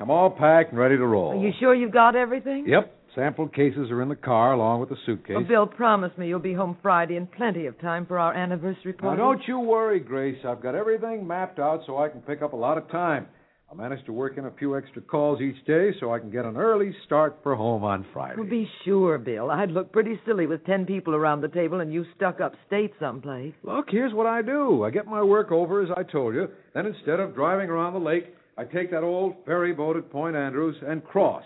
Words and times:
I'm 0.00 0.10
all 0.10 0.30
packed 0.30 0.70
and 0.70 0.78
ready 0.78 0.96
to 0.96 1.06
roll. 1.06 1.32
Are 1.32 1.44
you 1.44 1.52
sure 1.60 1.74
you've 1.74 1.92
got 1.92 2.16
everything? 2.16 2.66
Yep. 2.66 2.96
Sample 3.14 3.48
cases 3.48 3.90
are 3.90 4.02
in 4.02 4.08
the 4.08 4.14
car 4.14 4.52
along 4.52 4.80
with 4.80 4.88
the 4.88 4.96
suitcase. 5.04 5.34
Well, 5.34 5.44
Bill 5.44 5.66
promised 5.66 6.16
me 6.16 6.28
you'll 6.28 6.38
be 6.38 6.54
home 6.54 6.76
Friday 6.80 7.16
in 7.16 7.26
plenty 7.26 7.66
of 7.66 7.78
time 7.80 8.06
for 8.06 8.18
our 8.20 8.32
anniversary 8.32 8.92
party. 8.92 9.18
now, 9.18 9.32
don't 9.32 9.42
you 9.48 9.58
worry, 9.58 9.98
Grace. 9.98 10.38
I've 10.46 10.62
got 10.62 10.76
everything 10.76 11.26
mapped 11.26 11.58
out 11.58 11.80
so 11.86 11.98
I 11.98 12.08
can 12.08 12.20
pick 12.20 12.40
up 12.40 12.52
a 12.52 12.56
lot 12.56 12.78
of 12.78 12.88
time. 12.90 13.26
I 13.70 13.74
managed 13.76 14.06
to 14.06 14.12
work 14.12 14.36
in 14.36 14.46
a 14.46 14.50
few 14.58 14.76
extra 14.76 15.00
calls 15.00 15.40
each 15.40 15.64
day 15.64 15.90
so 16.00 16.12
I 16.12 16.18
can 16.18 16.30
get 16.30 16.44
an 16.44 16.56
early 16.56 16.92
start 17.06 17.38
for 17.44 17.54
home 17.54 17.84
on 17.84 18.04
Friday. 18.12 18.34
Well, 18.40 18.50
be 18.50 18.68
sure, 18.84 19.16
Bill. 19.16 19.48
I'd 19.48 19.70
look 19.70 19.92
pretty 19.92 20.18
silly 20.26 20.46
with 20.46 20.64
ten 20.66 20.86
people 20.86 21.14
around 21.14 21.40
the 21.40 21.48
table 21.48 21.80
and 21.80 21.92
you 21.92 22.04
stuck 22.16 22.40
upstate 22.40 22.92
someplace. 22.98 23.54
Look, 23.62 23.86
here's 23.88 24.12
what 24.12 24.26
I 24.26 24.42
do. 24.42 24.82
I 24.82 24.90
get 24.90 25.06
my 25.06 25.22
work 25.22 25.52
over, 25.52 25.82
as 25.82 25.88
I 25.96 26.02
told 26.02 26.34
you. 26.34 26.48
Then 26.74 26.86
instead 26.86 27.20
of 27.20 27.34
driving 27.34 27.70
around 27.70 27.92
the 27.92 28.00
lake, 28.00 28.34
I 28.60 28.64
take 28.64 28.90
that 28.90 29.02
old 29.02 29.36
ferry 29.46 29.72
boat 29.72 29.96
at 29.96 30.10
Point 30.10 30.36
Andrews 30.36 30.76
and 30.86 31.02
cross. 31.02 31.44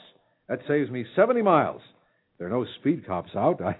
That 0.48 0.58
saves 0.66 0.90
me 0.90 1.04
70 1.14 1.42
miles. 1.42 1.80
There 2.38 2.48
are 2.48 2.50
no 2.50 2.66
speed 2.80 3.06
cops 3.06 3.30
out, 3.36 3.62
I, 3.62 3.76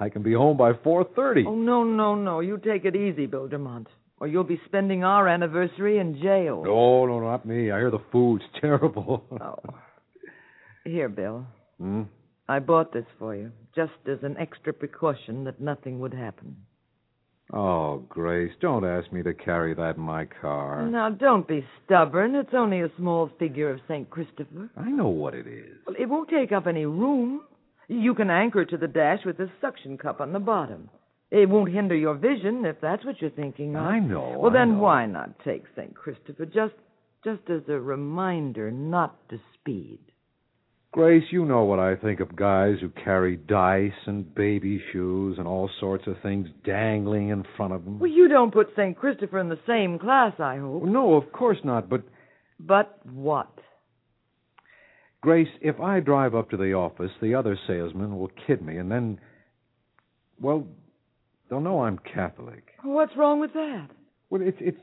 I 0.00 0.08
can 0.08 0.22
be 0.22 0.32
home 0.32 0.56
by 0.56 0.72
4.30. 0.72 1.44
Oh, 1.46 1.54
no, 1.54 1.84
no, 1.84 2.14
no. 2.14 2.40
You 2.40 2.56
take 2.56 2.86
it 2.86 2.96
easy, 2.96 3.26
Bill 3.26 3.46
DeMont, 3.46 3.88
or 4.20 4.26
you'll 4.26 4.42
be 4.42 4.58
spending 4.64 5.04
our 5.04 5.28
anniversary 5.28 5.98
in 5.98 6.18
jail. 6.22 6.62
No, 6.64 7.04
no, 7.04 7.20
not 7.20 7.44
me. 7.44 7.70
I 7.70 7.78
hear 7.78 7.90
the 7.90 8.02
food's 8.10 8.44
terrible. 8.62 9.22
Oh. 9.38 9.58
Here, 10.86 11.10
Bill. 11.10 11.44
Hmm? 11.78 12.04
I 12.48 12.58
bought 12.60 12.94
this 12.94 13.04
for 13.18 13.36
you, 13.36 13.52
just 13.76 13.92
as 14.10 14.20
an 14.22 14.38
extra 14.38 14.72
precaution 14.72 15.44
that 15.44 15.60
nothing 15.60 15.98
would 16.00 16.14
happen. 16.14 16.56
Oh, 17.52 18.04
Grace, 18.08 18.52
don't 18.60 18.84
ask 18.84 19.10
me 19.10 19.22
to 19.22 19.32
carry 19.32 19.74
that 19.74 19.96
in 19.96 20.02
my 20.02 20.26
car. 20.26 20.86
Now, 20.86 21.08
don't 21.08 21.48
be 21.48 21.64
stubborn. 21.84 22.34
It's 22.34 22.52
only 22.52 22.80
a 22.80 22.90
small 22.98 23.30
figure 23.38 23.70
of 23.70 23.80
St. 23.88 24.08
Christopher. 24.10 24.70
I 24.76 24.90
know 24.90 25.08
what 25.08 25.34
it 25.34 25.46
is. 25.46 25.78
Well, 25.86 25.96
it 25.98 26.06
won't 26.06 26.28
take 26.28 26.52
up 26.52 26.66
any 26.66 26.84
room. 26.84 27.42
You 27.88 28.14
can 28.14 28.28
anchor 28.28 28.60
it 28.62 28.70
to 28.70 28.76
the 28.76 28.86
dash 28.86 29.20
with 29.24 29.40
a 29.40 29.50
suction 29.62 29.96
cup 29.96 30.20
on 30.20 30.32
the 30.32 30.38
bottom. 30.38 30.90
It 31.30 31.48
won't 31.48 31.72
hinder 31.72 31.94
your 31.94 32.14
vision 32.14 32.64
if 32.66 32.76
that's 32.82 33.04
what 33.04 33.20
you're 33.20 33.30
thinking 33.30 33.76
of. 33.76 33.82
I 33.82 33.98
know. 33.98 34.36
Well, 34.38 34.50
I 34.50 34.54
then 34.54 34.72
know. 34.74 34.82
why 34.82 35.06
not 35.06 35.38
take 35.44 35.64
St. 35.74 35.94
Christopher 35.94 36.46
just 36.46 36.74
just 37.24 37.42
as 37.50 37.62
a 37.68 37.78
reminder 37.80 38.70
not 38.70 39.28
to 39.28 39.38
speed? 39.54 39.98
Grace, 40.90 41.24
you 41.30 41.44
know 41.44 41.64
what 41.64 41.78
I 41.78 41.96
think 41.96 42.20
of 42.20 42.34
guys 42.34 42.76
who 42.80 42.88
carry 42.88 43.36
dice 43.36 43.92
and 44.06 44.34
baby 44.34 44.82
shoes 44.92 45.36
and 45.38 45.46
all 45.46 45.68
sorts 45.80 46.06
of 46.06 46.14
things 46.22 46.48
dangling 46.64 47.28
in 47.28 47.44
front 47.56 47.74
of 47.74 47.84
them. 47.84 47.98
Well, 47.98 48.10
you 48.10 48.26
don't 48.26 48.52
put 48.52 48.68
St. 48.74 48.96
Christopher 48.96 49.38
in 49.38 49.50
the 49.50 49.58
same 49.66 49.98
class, 49.98 50.32
I 50.38 50.56
hope. 50.56 50.84
No, 50.84 51.14
of 51.14 51.30
course 51.30 51.58
not, 51.62 51.90
but 51.90 52.04
But 52.58 52.98
what? 53.04 53.50
Grace, 55.20 55.48
if 55.60 55.80
I 55.80 56.00
drive 56.00 56.34
up 56.34 56.50
to 56.50 56.56
the 56.56 56.74
office, 56.74 57.10
the 57.20 57.34
other 57.34 57.58
salesman 57.66 58.18
will 58.18 58.30
kid 58.46 58.62
me, 58.62 58.78
and 58.78 58.90
then, 58.90 59.20
well, 60.40 60.66
they'll 61.48 61.60
know 61.60 61.82
I'm 61.82 61.98
Catholic. 61.98 62.64
What's 62.82 63.16
wrong 63.16 63.40
with 63.40 63.52
that? 63.52 63.88
Well, 64.30 64.42
it's 64.42 64.58
it's 64.60 64.78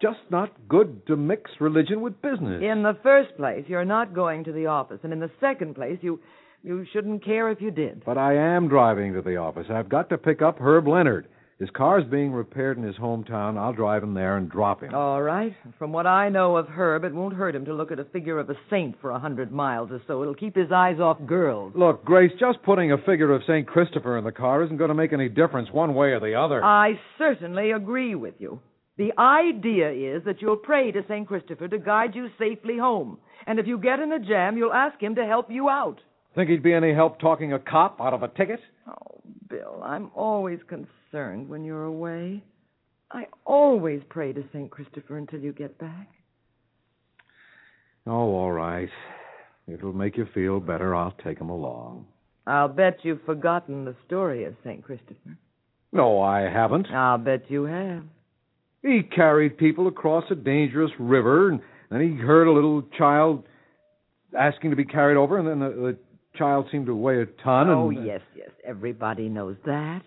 just 0.00 0.18
not 0.30 0.50
good 0.68 1.06
to 1.06 1.16
mix 1.16 1.50
religion 1.60 2.00
with 2.00 2.20
business. 2.22 2.62
In 2.62 2.82
the 2.82 2.96
first 3.02 3.36
place, 3.36 3.64
you're 3.68 3.84
not 3.84 4.14
going 4.14 4.44
to 4.44 4.52
the 4.52 4.66
office, 4.66 5.00
and 5.02 5.12
in 5.12 5.20
the 5.20 5.30
second 5.40 5.74
place, 5.74 5.98
you 6.02 6.20
you 6.62 6.84
shouldn't 6.92 7.24
care 7.24 7.50
if 7.50 7.60
you 7.60 7.70
did. 7.70 8.04
But 8.04 8.18
I 8.18 8.34
am 8.34 8.68
driving 8.68 9.14
to 9.14 9.22
the 9.22 9.36
office. 9.36 9.66
I've 9.70 9.88
got 9.88 10.10
to 10.10 10.18
pick 10.18 10.42
up 10.42 10.58
Herb 10.58 10.86
Leonard. 10.88 11.26
His 11.58 11.68
car's 11.76 12.04
being 12.10 12.32
repaired 12.32 12.78
in 12.78 12.84
his 12.84 12.96
hometown. 12.96 13.58
I'll 13.58 13.74
drive 13.74 14.02
him 14.02 14.14
there 14.14 14.38
and 14.38 14.50
drop 14.50 14.82
him. 14.82 14.94
All 14.94 15.20
right. 15.20 15.54
From 15.78 15.92
what 15.92 16.06
I 16.06 16.30
know 16.30 16.56
of 16.56 16.66
Herb, 16.68 17.04
it 17.04 17.14
won't 17.14 17.34
hurt 17.34 17.54
him 17.54 17.66
to 17.66 17.74
look 17.74 17.92
at 17.92 17.98
a 17.98 18.04
figure 18.04 18.38
of 18.38 18.48
a 18.48 18.54
saint 18.70 18.98
for 19.02 19.10
a 19.10 19.18
hundred 19.18 19.52
miles 19.52 19.90
or 19.90 20.00
so. 20.06 20.22
It'll 20.22 20.34
keep 20.34 20.56
his 20.56 20.72
eyes 20.72 21.00
off 21.00 21.18
girls. 21.26 21.74
Look, 21.76 22.02
Grace, 22.02 22.32
just 22.40 22.62
putting 22.62 22.92
a 22.92 22.98
figure 22.98 23.30
of 23.34 23.42
St. 23.46 23.66
Christopher 23.66 24.16
in 24.16 24.24
the 24.24 24.32
car 24.32 24.64
isn't 24.64 24.78
going 24.78 24.88
to 24.88 24.94
make 24.94 25.12
any 25.12 25.28
difference 25.28 25.68
one 25.70 25.94
way 25.94 26.08
or 26.12 26.20
the 26.20 26.34
other. 26.34 26.64
I 26.64 26.98
certainly 27.18 27.72
agree 27.72 28.14
with 28.14 28.34
you. 28.38 28.60
The 29.00 29.18
idea 29.18 29.90
is 29.90 30.24
that 30.26 30.42
you'll 30.42 30.58
pray 30.58 30.92
to 30.92 31.02
St. 31.08 31.26
Christopher 31.26 31.68
to 31.68 31.78
guide 31.78 32.14
you 32.14 32.28
safely 32.38 32.76
home. 32.76 33.16
And 33.46 33.58
if 33.58 33.66
you 33.66 33.78
get 33.78 33.98
in 33.98 34.12
a 34.12 34.18
jam, 34.18 34.58
you'll 34.58 34.74
ask 34.74 35.00
him 35.00 35.14
to 35.14 35.24
help 35.24 35.50
you 35.50 35.70
out. 35.70 36.02
Think 36.34 36.50
he'd 36.50 36.62
be 36.62 36.74
any 36.74 36.92
help 36.92 37.18
talking 37.18 37.54
a 37.54 37.58
cop 37.58 37.98
out 37.98 38.12
of 38.12 38.22
a 38.22 38.28
ticket? 38.28 38.60
Oh, 38.86 39.22
Bill, 39.48 39.80
I'm 39.82 40.10
always 40.14 40.58
concerned 40.68 41.48
when 41.48 41.64
you're 41.64 41.84
away. 41.84 42.44
I 43.10 43.28
always 43.46 44.02
pray 44.10 44.34
to 44.34 44.44
St. 44.52 44.70
Christopher 44.70 45.16
until 45.16 45.40
you 45.40 45.54
get 45.54 45.78
back. 45.78 46.10
Oh, 48.06 48.34
all 48.34 48.52
right. 48.52 48.90
It'll 49.66 49.94
make 49.94 50.18
you 50.18 50.26
feel 50.34 50.60
better. 50.60 50.94
I'll 50.94 51.16
take 51.24 51.40
him 51.40 51.48
along. 51.48 52.04
I'll 52.46 52.68
bet 52.68 52.98
you've 53.02 53.24
forgotten 53.24 53.86
the 53.86 53.96
story 54.06 54.44
of 54.44 54.56
St. 54.62 54.84
Christopher. 54.84 55.38
No, 55.90 56.20
I 56.20 56.40
haven't. 56.42 56.88
I'll 56.88 57.16
bet 57.16 57.50
you 57.50 57.64
have. 57.64 58.02
He 58.82 59.02
carried 59.02 59.58
people 59.58 59.88
across 59.88 60.24
a 60.30 60.34
dangerous 60.34 60.90
river, 60.98 61.50
and 61.50 61.60
then 61.90 62.00
he 62.00 62.16
heard 62.16 62.46
a 62.46 62.52
little 62.52 62.82
child 62.96 63.44
asking 64.38 64.70
to 64.70 64.76
be 64.76 64.84
carried 64.84 65.16
over, 65.16 65.38
and 65.38 65.46
then 65.46 65.60
the, 65.60 65.68
the 65.68 65.98
child 66.38 66.66
seemed 66.72 66.86
to 66.86 66.94
weigh 66.94 67.20
a 67.22 67.26
ton. 67.44 67.68
Oh, 67.68 67.90
and, 67.90 68.06
yes, 68.06 68.22
yes. 68.36 68.50
Everybody 68.64 69.28
knows 69.28 69.56
that. 69.66 70.02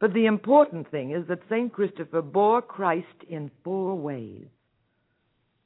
But 0.00 0.14
the 0.14 0.26
important 0.26 0.90
thing 0.90 1.12
is 1.12 1.26
that 1.28 1.40
St. 1.50 1.72
Christopher 1.72 2.22
bore 2.22 2.62
Christ 2.62 3.06
in 3.28 3.50
four 3.62 3.94
ways. 3.94 4.46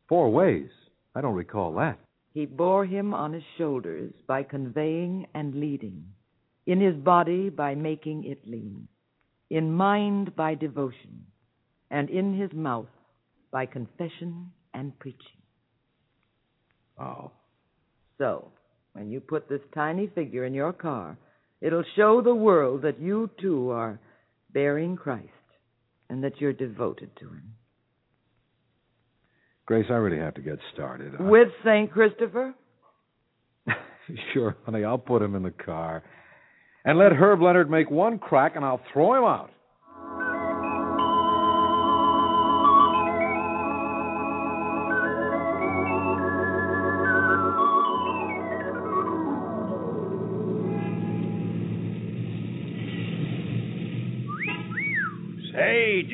Four 0.09 0.31
ways. 0.31 0.71
I 1.15 1.21
don't 1.21 1.35
recall 1.35 1.75
that. 1.75 1.99
He 2.35 2.47
bore 2.47 2.85
him 2.85 3.15
on 3.15 3.33
his 3.33 3.43
shoulders 3.57 4.13
by 4.27 4.43
conveying 4.43 5.27
and 5.35 5.55
leading, 5.55 6.05
in 6.67 6.81
his 6.81 6.95
body 6.97 7.49
by 7.49 7.75
making 7.75 8.25
it 8.25 8.47
lean, 8.47 8.89
in 9.51 9.73
mind 9.73 10.37
by 10.37 10.55
devotion, 10.55 11.27
and 11.91 12.11
in 12.11 12.39
his 12.39 12.53
mouth 12.53 12.87
by 13.51 13.67
confession 13.67 14.53
and 14.75 14.99
preaching. 14.99 15.43
Oh. 17.01 17.31
So, 18.19 18.51
when 18.93 19.11
you 19.11 19.21
put 19.21 19.49
this 19.49 19.61
tiny 19.75 20.09
figure 20.09 20.45
in 20.45 20.55
your 20.55 20.73
car, 20.73 21.17
it'll 21.61 21.85
show 21.97 22.21
the 22.21 22.35
world 22.35 22.83
that 22.83 23.01
you 23.01 23.31
too 23.41 23.71
are 23.71 24.01
bearing 24.53 24.97
Christ 24.97 25.29
and 26.11 26.25
that 26.25 26.41
you're 26.41 26.53
devoted 26.53 27.11
to 27.21 27.27
him. 27.27 27.55
Grace, 29.67 29.87
I 29.91 29.95
really 29.95 30.19
have 30.19 30.35
to 30.35 30.41
get 30.41 30.59
started. 30.75 31.13
I- 31.19 31.23
With 31.23 31.49
St. 31.65 31.93
Christopher? 31.93 32.55
sure, 34.33 34.57
honey, 34.65 34.85
I'll 34.85 34.99
put 34.99 35.23
him 35.23 35.35
in 35.35 35.43
the 35.43 35.51
car. 35.51 36.03
And 36.85 36.99
let 36.99 37.13
Herb 37.13 37.43
Leonard 37.43 37.71
make 37.71 37.91
one 37.91 38.19
crack, 38.19 38.57
and 38.57 38.65
I'll 38.65 38.81
throw 38.93 39.15
him 39.15 39.25
out. 39.25 39.51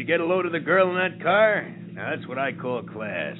You 0.04 0.08
get 0.08 0.20
a 0.20 0.26
load 0.26 0.44
of 0.44 0.52
the 0.52 0.60
girl 0.60 0.90
in 0.90 0.96
that 0.96 1.22
car? 1.22 1.66
Now, 1.92 2.14
that's 2.14 2.28
what 2.28 2.36
I 2.38 2.52
call 2.52 2.82
class. 2.82 3.36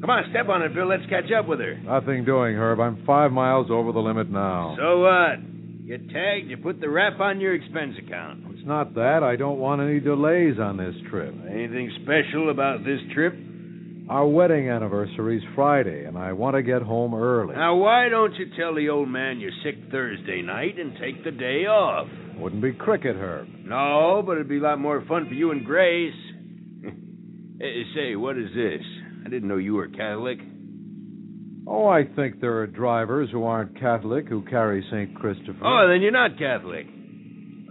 Come 0.00 0.10
on, 0.10 0.24
step 0.30 0.48
on 0.48 0.62
it, 0.62 0.74
Bill. 0.74 0.88
Let's 0.88 1.06
catch 1.08 1.30
up 1.30 1.46
with 1.46 1.60
her. 1.60 1.78
Nothing 1.84 2.24
doing, 2.24 2.56
Herb. 2.56 2.80
I'm 2.80 3.04
five 3.06 3.30
miles 3.30 3.68
over 3.70 3.92
the 3.92 4.00
limit 4.00 4.28
now. 4.28 4.74
So 4.76 4.98
what? 4.98 5.38
You 5.84 5.98
tagged, 5.98 6.50
you 6.50 6.56
put 6.56 6.80
the 6.80 6.88
rap 6.88 7.20
on 7.20 7.38
your 7.38 7.54
expense 7.54 7.94
account. 8.04 8.42
It's 8.50 8.66
not 8.66 8.94
that. 8.94 9.22
I 9.22 9.36
don't 9.36 9.58
want 9.58 9.80
any 9.80 10.00
delays 10.00 10.58
on 10.60 10.76
this 10.76 10.94
trip. 11.10 11.32
Anything 11.48 11.92
special 12.02 12.50
about 12.50 12.80
this 12.84 12.98
trip? 13.14 13.34
Our 14.08 14.26
wedding 14.26 14.68
anniversary's 14.68 15.44
Friday, 15.54 16.06
and 16.06 16.18
I 16.18 16.32
want 16.32 16.56
to 16.56 16.62
get 16.62 16.82
home 16.82 17.14
early. 17.14 17.54
Now, 17.54 17.76
why 17.76 18.08
don't 18.08 18.34
you 18.34 18.46
tell 18.58 18.74
the 18.74 18.88
old 18.88 19.08
man 19.08 19.38
you're 19.38 19.52
sick 19.62 19.76
Thursday 19.92 20.42
night 20.42 20.76
and 20.76 20.94
take 21.00 21.22
the 21.22 21.30
day 21.30 21.66
off? 21.66 22.08
Wouldn't 22.40 22.62
be 22.62 22.72
cricket, 22.72 23.16
Herb. 23.16 23.48
No, 23.64 24.22
but 24.24 24.32
it'd 24.32 24.48
be 24.48 24.58
a 24.58 24.62
lot 24.62 24.78
more 24.80 25.04
fun 25.06 25.28
for 25.28 25.34
you 25.34 25.50
and 25.50 25.62
Grace. 25.64 26.14
hey, 27.60 27.82
say, 27.94 28.16
what 28.16 28.38
is 28.38 28.48
this? 28.54 28.80
I 29.26 29.28
didn't 29.28 29.48
know 29.48 29.58
you 29.58 29.74
were 29.74 29.88
Catholic. 29.88 30.38
Oh, 31.66 31.86
I 31.86 32.04
think 32.16 32.40
there 32.40 32.58
are 32.58 32.66
drivers 32.66 33.28
who 33.30 33.44
aren't 33.44 33.78
Catholic 33.78 34.26
who 34.26 34.42
carry 34.42 34.82
St. 34.90 35.14
Christopher. 35.14 35.64
Oh, 35.64 35.86
then 35.86 36.00
you're 36.00 36.12
not 36.12 36.38
Catholic. 36.38 36.86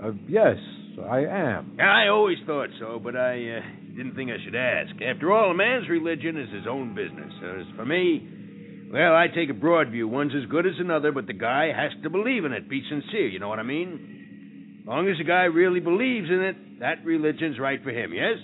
Uh, 0.01 0.11
yes, 0.27 0.57
I 1.03 1.21
am. 1.25 1.77
I 1.81 2.07
always 2.09 2.37
thought 2.45 2.69
so, 2.79 2.99
but 3.03 3.15
I 3.15 3.57
uh, 3.57 3.61
didn't 3.97 4.15
think 4.15 4.29
I 4.29 4.37
should 4.45 4.55
ask. 4.55 4.91
After 5.01 5.33
all, 5.33 5.49
a 5.49 5.55
man's 5.55 5.89
religion 5.89 6.37
is 6.37 6.53
his 6.53 6.67
own 6.69 6.93
business. 6.93 7.33
As 7.43 7.65
for 7.75 7.85
me, 7.85 8.87
well, 8.93 9.15
I 9.15 9.27
take 9.33 9.49
a 9.49 9.53
broad 9.53 9.89
view. 9.89 10.07
One's 10.07 10.33
as 10.35 10.49
good 10.49 10.67
as 10.67 10.73
another, 10.79 11.11
but 11.11 11.25
the 11.25 11.33
guy 11.33 11.71
has 11.75 11.91
to 12.03 12.09
believe 12.09 12.45
in 12.45 12.53
it, 12.53 12.69
be 12.69 12.83
sincere, 12.87 13.27
you 13.27 13.39
know 13.39 13.49
what 13.49 13.59
I 13.59 13.63
mean? 13.63 14.18
Long 14.89 15.07
as 15.07 15.19
the 15.19 15.23
guy 15.23 15.43
really 15.43 15.79
believes 15.79 16.27
in 16.31 16.41
it, 16.41 16.79
that 16.79 17.05
religion's 17.05 17.59
right 17.59 17.79
for 17.83 17.91
him, 17.91 18.11
yes? 18.11 18.37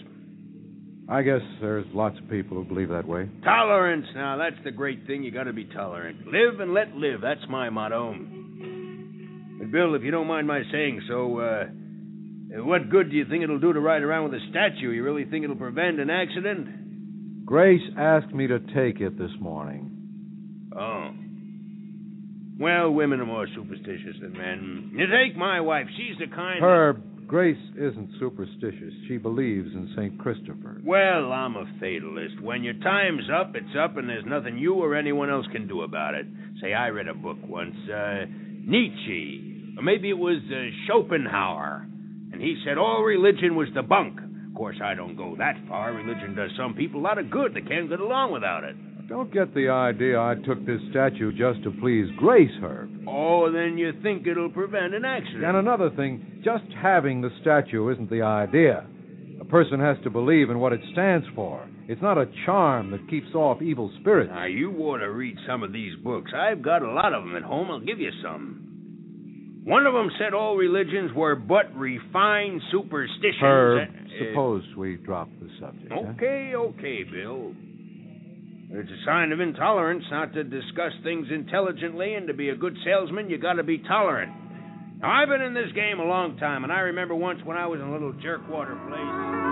I 1.09 1.23
guess 1.23 1.41
there's 1.59 1.87
lots 1.91 2.19
of 2.19 2.29
people 2.29 2.57
who 2.57 2.63
believe 2.63 2.89
that 2.89 3.07
way. 3.07 3.27
Tolerance. 3.43 4.05
Now, 4.13 4.37
that's 4.37 4.63
the 4.63 4.69
great 4.69 5.07
thing. 5.07 5.23
You 5.23 5.31
gotta 5.31 5.53
be 5.53 5.65
tolerant. 5.65 6.27
Live 6.27 6.59
and 6.59 6.71
let 6.71 6.95
live. 6.95 7.21
That's 7.21 7.41
my 7.49 7.71
motto. 7.71 8.13
But, 8.13 9.71
Bill, 9.71 9.95
if 9.95 10.03
you 10.03 10.11
don't 10.11 10.27
mind 10.27 10.45
my 10.45 10.61
saying 10.71 11.01
so, 11.07 11.39
uh, 11.39 11.63
what 12.63 12.91
good 12.91 13.09
do 13.09 13.17
you 13.17 13.25
think 13.25 13.43
it'll 13.43 13.59
do 13.59 13.73
to 13.73 13.79
ride 13.79 14.03
around 14.03 14.29
with 14.29 14.39
a 14.39 14.45
statue? 14.51 14.91
You 14.91 15.03
really 15.03 15.25
think 15.25 15.43
it'll 15.43 15.55
prevent 15.55 15.99
an 15.99 16.11
accident? 16.11 17.43
Grace 17.43 17.81
asked 17.97 18.31
me 18.31 18.45
to 18.45 18.59
take 18.59 19.01
it 19.01 19.17
this 19.17 19.31
morning. 19.39 20.69
Oh. 20.77 21.09
Well, 22.59 22.91
women 22.91 23.19
are 23.19 23.25
more 23.25 23.47
superstitious 23.53 24.15
than 24.21 24.33
men. 24.33 24.91
You 24.95 25.05
take 25.07 25.35
my 25.37 25.59
wife. 25.59 25.87
She's 25.97 26.17
the 26.19 26.33
kind. 26.33 26.61
that- 26.63 26.67
Grace 27.27 27.57
isn't 27.75 28.11
superstitious. 28.19 28.93
She 29.07 29.17
believes 29.17 29.73
in 29.73 29.91
St. 29.97 30.15
Christopher. 30.19 30.79
Well, 30.85 31.31
I'm 31.33 31.55
a 31.55 31.65
fatalist. 31.81 32.39
When 32.39 32.61
your 32.63 32.75
time's 32.75 33.23
up, 33.33 33.55
it's 33.55 33.75
up, 33.75 33.97
and 33.97 34.07
there's 34.07 34.25
nothing 34.27 34.59
you 34.59 34.75
or 34.75 34.93
anyone 34.95 35.31
else 35.31 35.47
can 35.51 35.67
do 35.67 35.81
about 35.81 36.13
it. 36.13 36.27
Say, 36.61 36.73
I 36.75 36.89
read 36.89 37.07
a 37.07 37.15
book 37.15 37.37
once, 37.47 37.75
uh, 37.89 38.25
Nietzsche, 38.63 39.73
or 39.75 39.81
maybe 39.83 40.09
it 40.09 40.17
was 40.17 40.37
uh, 40.51 40.69
Schopenhauer, 40.85 41.87
and 42.31 42.39
he 42.39 42.61
said 42.63 42.77
all 42.77 43.03
religion 43.03 43.55
was 43.55 43.69
the 43.73 43.81
bunk. 43.81 44.19
Of 44.19 44.53
course, 44.55 44.77
I 44.83 44.93
don't 44.93 45.15
go 45.15 45.35
that 45.37 45.55
far. 45.67 45.93
Religion 45.93 46.35
does 46.35 46.51
some 46.55 46.75
people 46.75 46.99
a 47.01 47.03
lot 47.03 47.17
of 47.17 47.31
good. 47.31 47.53
They 47.55 47.61
can't 47.61 47.89
get 47.89 47.99
along 47.99 48.33
without 48.33 48.63
it. 48.63 48.75
Don't 49.07 49.31
get 49.31 49.53
the 49.53 49.69
idea 49.69 50.19
I 50.19 50.33
took 50.45 50.65
this 50.65 50.81
statue 50.89 51.31
just 51.31 51.63
to 51.63 51.71
please 51.79 52.07
Grace, 52.17 52.49
Herb. 52.61 52.89
Oh, 53.07 53.51
then 53.51 53.77
you 53.77 53.91
think 54.01 54.25
it'll 54.25 54.49
prevent 54.49 54.95
an 54.95 55.05
accident. 55.05 55.43
And 55.43 55.57
another 55.57 55.91
thing, 55.91 56.41
just 56.43 56.63
having 56.81 57.21
the 57.21 57.29
statue 57.41 57.89
isn't 57.93 58.09
the 58.09 58.23
idea. 58.23 58.85
A 59.39 59.45
person 59.45 59.79
has 59.79 59.97
to 60.03 60.09
believe 60.09 60.49
in 60.49 60.59
what 60.59 60.73
it 60.73 60.81
stands 60.93 61.27
for. 61.35 61.67
It's 61.87 62.01
not 62.01 62.17
a 62.17 62.25
charm 62.47 62.89
that 62.91 63.07
keeps 63.07 63.27
off 63.35 63.61
evil 63.61 63.91
spirits. 64.01 64.31
Now, 64.33 64.45
you 64.45 64.71
ought 64.79 64.97
to 64.99 65.11
read 65.11 65.37
some 65.47 65.61
of 65.61 65.71
these 65.71 65.95
books. 66.03 66.31
I've 66.35 66.63
got 66.63 66.81
a 66.81 66.91
lot 66.91 67.13
of 67.13 67.23
them 67.23 67.35
at 67.35 67.43
home. 67.43 67.69
I'll 67.69 67.79
give 67.79 67.99
you 67.99 68.09
some. 68.23 69.61
One 69.65 69.85
of 69.85 69.93
them 69.93 70.09
said 70.19 70.33
all 70.33 70.55
religions 70.57 71.11
were 71.15 71.35
but 71.35 71.75
refined 71.77 72.61
superstitions. 72.71 73.41
Herb, 73.41 73.87
Uh, 73.89 74.25
suppose 74.29 74.63
we 74.75 74.95
drop 74.97 75.29
the 75.39 75.49
subject. 75.59 75.91
huh? 75.91 76.11
Okay, 76.15 76.53
okay, 76.55 77.03
Bill. 77.03 77.53
It's 78.71 78.89
a 78.89 79.05
sign 79.05 79.31
of 79.31 79.39
intolerance 79.39 80.03
not 80.11 80.33
to 80.33 80.43
discuss 80.43 80.91
things 81.03 81.27
intelligently, 81.31 82.15
and 82.15 82.27
to 82.27 82.33
be 82.33 82.49
a 82.49 82.55
good 82.55 82.75
salesman, 82.83 83.29
you 83.29 83.37
gotta 83.37 83.63
be 83.63 83.77
tolerant. 83.77 84.31
Now, 85.01 85.11
I've 85.11 85.29
been 85.29 85.41
in 85.41 85.53
this 85.53 85.71
game 85.75 85.99
a 85.99 86.05
long 86.05 86.37
time, 86.37 86.63
and 86.63 86.73
I 86.73 86.79
remember 86.79 87.15
once 87.15 87.39
when 87.43 87.57
I 87.57 87.67
was 87.67 87.79
in 87.79 87.87
a 87.87 87.91
little 87.91 88.13
jerkwater 88.13 88.75
place. 88.87 89.44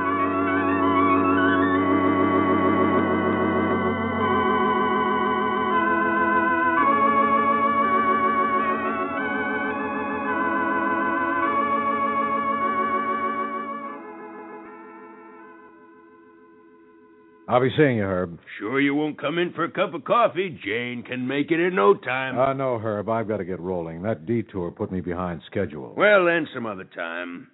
I'll 17.54 17.62
be 17.62 17.70
seeing 17.78 17.98
you, 17.98 18.04
Herb. 18.04 18.40
Sure 18.58 18.82
you 18.82 18.96
won't 18.96 19.22
come 19.22 19.38
in 19.38 19.54
for 19.54 19.64
a 19.64 19.70
cup 19.70 19.94
of 19.94 20.04
coffee? 20.04 20.60
Jane 20.66 21.04
can 21.04 21.28
make 21.28 21.52
it 21.52 21.60
in 21.60 21.76
no 21.76 21.94
time. 21.94 22.36
Uh, 22.40 22.52
no, 22.54 22.80
Herb, 22.80 23.08
I've 23.10 23.28
got 23.28 23.38
to 23.38 23.46
get 23.46 23.60
rolling. 23.60 24.02
That 24.02 24.26
detour 24.26 24.72
put 24.72 24.92
me 24.92 25.02
behind 25.02 25.42
schedule. 25.46 25.94
well, 25.96 26.26
then, 26.26 26.48
some 26.52 26.66
other 26.66 26.84
time. 26.84 27.50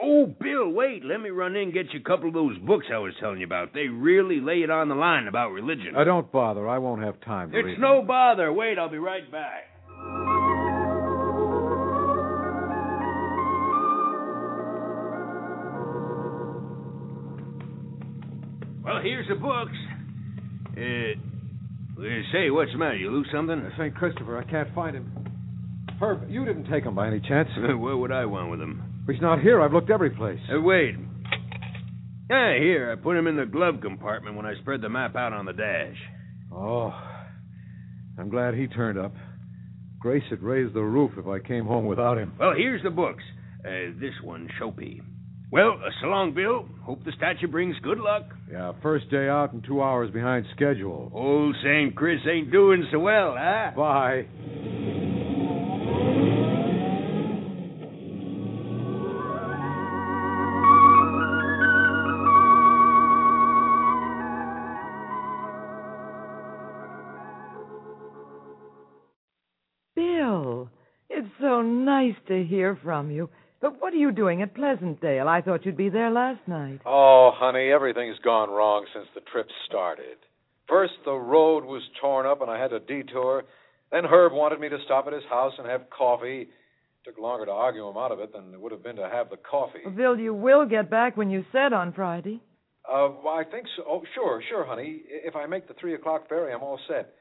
Oh, 0.00 0.26
Bill, 0.26 0.68
wait. 0.70 1.04
Let 1.04 1.20
me 1.20 1.30
run 1.30 1.56
in 1.56 1.64
and 1.64 1.72
get 1.72 1.92
you 1.92 1.98
a 1.98 2.04
couple 2.04 2.28
of 2.28 2.34
those 2.34 2.56
books 2.58 2.86
I 2.94 2.98
was 2.98 3.14
telling 3.18 3.40
you 3.40 3.46
about. 3.46 3.74
They 3.74 3.88
really 3.88 4.40
lay 4.40 4.62
it 4.62 4.70
on 4.70 4.88
the 4.88 4.94
line 4.94 5.26
about 5.26 5.50
religion. 5.50 5.96
Uh, 5.96 6.04
don't 6.04 6.30
bother. 6.30 6.68
I 6.68 6.78
won't 6.78 7.02
have 7.02 7.20
time 7.22 7.50
to 7.50 7.56
read 7.56 7.66
It's 7.66 7.74
them. 7.74 7.82
no 7.82 8.02
bother. 8.02 8.52
Wait, 8.52 8.78
I'll 8.78 8.88
be 8.88 8.98
right 8.98 9.28
back. 9.32 9.64
Here's 19.02 19.28
the 19.28 19.34
books. 19.34 19.72
Uh, 20.72 22.02
say, 22.32 22.50
what's 22.50 22.72
the 22.72 22.78
matter? 22.78 22.96
You 22.96 23.10
lose 23.10 23.28
something? 23.32 23.70
St. 23.78 23.94
Christopher, 23.94 24.38
I 24.38 24.44
can't 24.50 24.74
find 24.74 24.96
him. 24.96 25.12
Herb, 26.00 26.28
you 26.28 26.44
didn't 26.44 26.70
take 26.70 26.84
him 26.84 26.94
by 26.94 27.06
any 27.06 27.20
chance. 27.20 27.48
what 27.56 27.98
would 27.98 28.12
I 28.12 28.24
want 28.24 28.50
with 28.50 28.60
him? 28.60 29.04
He's 29.08 29.20
not 29.20 29.40
here. 29.40 29.60
I've 29.60 29.72
looked 29.72 29.90
every 29.90 30.10
place. 30.10 30.40
Uh, 30.52 30.60
wait. 30.60 30.94
Yeah, 32.30 32.58
here. 32.58 32.90
I 32.90 33.00
put 33.00 33.16
him 33.16 33.26
in 33.26 33.36
the 33.36 33.46
glove 33.46 33.76
compartment 33.82 34.36
when 34.36 34.46
I 34.46 34.54
spread 34.60 34.80
the 34.80 34.88
map 34.88 35.16
out 35.16 35.32
on 35.32 35.44
the 35.44 35.52
dash. 35.52 35.96
Oh, 36.52 36.92
I'm 38.18 38.30
glad 38.30 38.54
he 38.54 38.66
turned 38.68 38.98
up. 38.98 39.12
Grace 40.00 40.22
had 40.30 40.42
raised 40.42 40.74
the 40.74 40.82
roof 40.82 41.12
if 41.16 41.26
I 41.26 41.38
came 41.38 41.66
home 41.66 41.86
without 41.86 42.18
him. 42.18 42.32
Well, 42.38 42.54
here's 42.56 42.82
the 42.82 42.90
books. 42.90 43.22
Uh, 43.64 43.92
this 44.00 44.14
one, 44.22 44.48
Shopee. 44.60 45.00
Well, 45.52 45.72
uh, 45.84 45.90
so 46.00 46.06
long, 46.06 46.32
Bill. 46.32 46.64
Hope 46.82 47.04
the 47.04 47.12
statue 47.14 47.46
brings 47.46 47.76
good 47.80 47.98
luck. 47.98 48.22
Yeah, 48.50 48.72
first 48.82 49.10
day 49.10 49.28
out 49.28 49.52
and 49.52 49.62
two 49.62 49.82
hours 49.82 50.10
behind 50.10 50.46
schedule. 50.56 51.12
Old 51.14 51.54
St. 51.62 51.94
Chris 51.94 52.20
ain't 52.26 52.50
doing 52.50 52.86
so 52.90 52.98
well, 52.98 53.36
huh? 53.38 53.72
Bye. 53.76 54.26
Bill, 69.94 70.70
it's 71.10 71.28
so 71.42 71.60
nice 71.60 72.14
to 72.28 72.42
hear 72.42 72.78
from 72.82 73.10
you. 73.10 73.28
But 73.62 73.80
what 73.80 73.92
are 73.92 73.96
you 73.96 74.10
doing 74.10 74.42
at 74.42 74.56
Pleasantdale? 74.56 75.28
I 75.28 75.40
thought 75.40 75.64
you'd 75.64 75.76
be 75.76 75.88
there 75.88 76.10
last 76.10 76.40
night. 76.48 76.80
Oh, 76.84 77.30
honey, 77.32 77.70
everything's 77.70 78.18
gone 78.18 78.50
wrong 78.50 78.84
since 78.92 79.06
the 79.14 79.20
trip 79.32 79.46
started. 79.68 80.18
First, 80.68 80.94
the 81.04 81.12
road 81.12 81.64
was 81.64 81.82
torn 82.00 82.26
up 82.26 82.42
and 82.42 82.50
I 82.50 82.60
had 82.60 82.72
a 82.72 82.80
detour. 82.80 83.44
Then 83.92 84.04
Herb 84.04 84.32
wanted 84.32 84.58
me 84.58 84.68
to 84.68 84.78
stop 84.84 85.06
at 85.06 85.12
his 85.12 85.22
house 85.30 85.52
and 85.58 85.68
have 85.68 85.88
coffee. 85.96 86.48
Took 87.04 87.18
longer 87.18 87.46
to 87.46 87.52
argue 87.52 87.88
him 87.88 87.96
out 87.96 88.10
of 88.10 88.18
it 88.18 88.32
than 88.32 88.52
it 88.52 88.60
would 88.60 88.72
have 88.72 88.82
been 88.82 88.96
to 88.96 89.08
have 89.08 89.30
the 89.30 89.36
coffee. 89.36 89.80
Well, 89.84 89.94
Bill, 89.94 90.18
you 90.18 90.34
will 90.34 90.66
get 90.66 90.90
back 90.90 91.16
when 91.16 91.30
you 91.30 91.44
said 91.52 91.72
on 91.72 91.92
Friday. 91.92 92.40
Uh, 92.84 93.10
well, 93.24 93.34
I 93.34 93.44
think 93.48 93.66
so. 93.76 93.84
Oh, 93.86 94.02
sure, 94.14 94.42
sure, 94.48 94.64
honey. 94.64 95.02
If 95.08 95.36
I 95.36 95.46
make 95.46 95.68
the 95.68 95.74
three 95.74 95.94
o'clock 95.94 96.28
ferry, 96.28 96.52
I'm 96.52 96.62
all 96.62 96.80
set. 96.88 97.14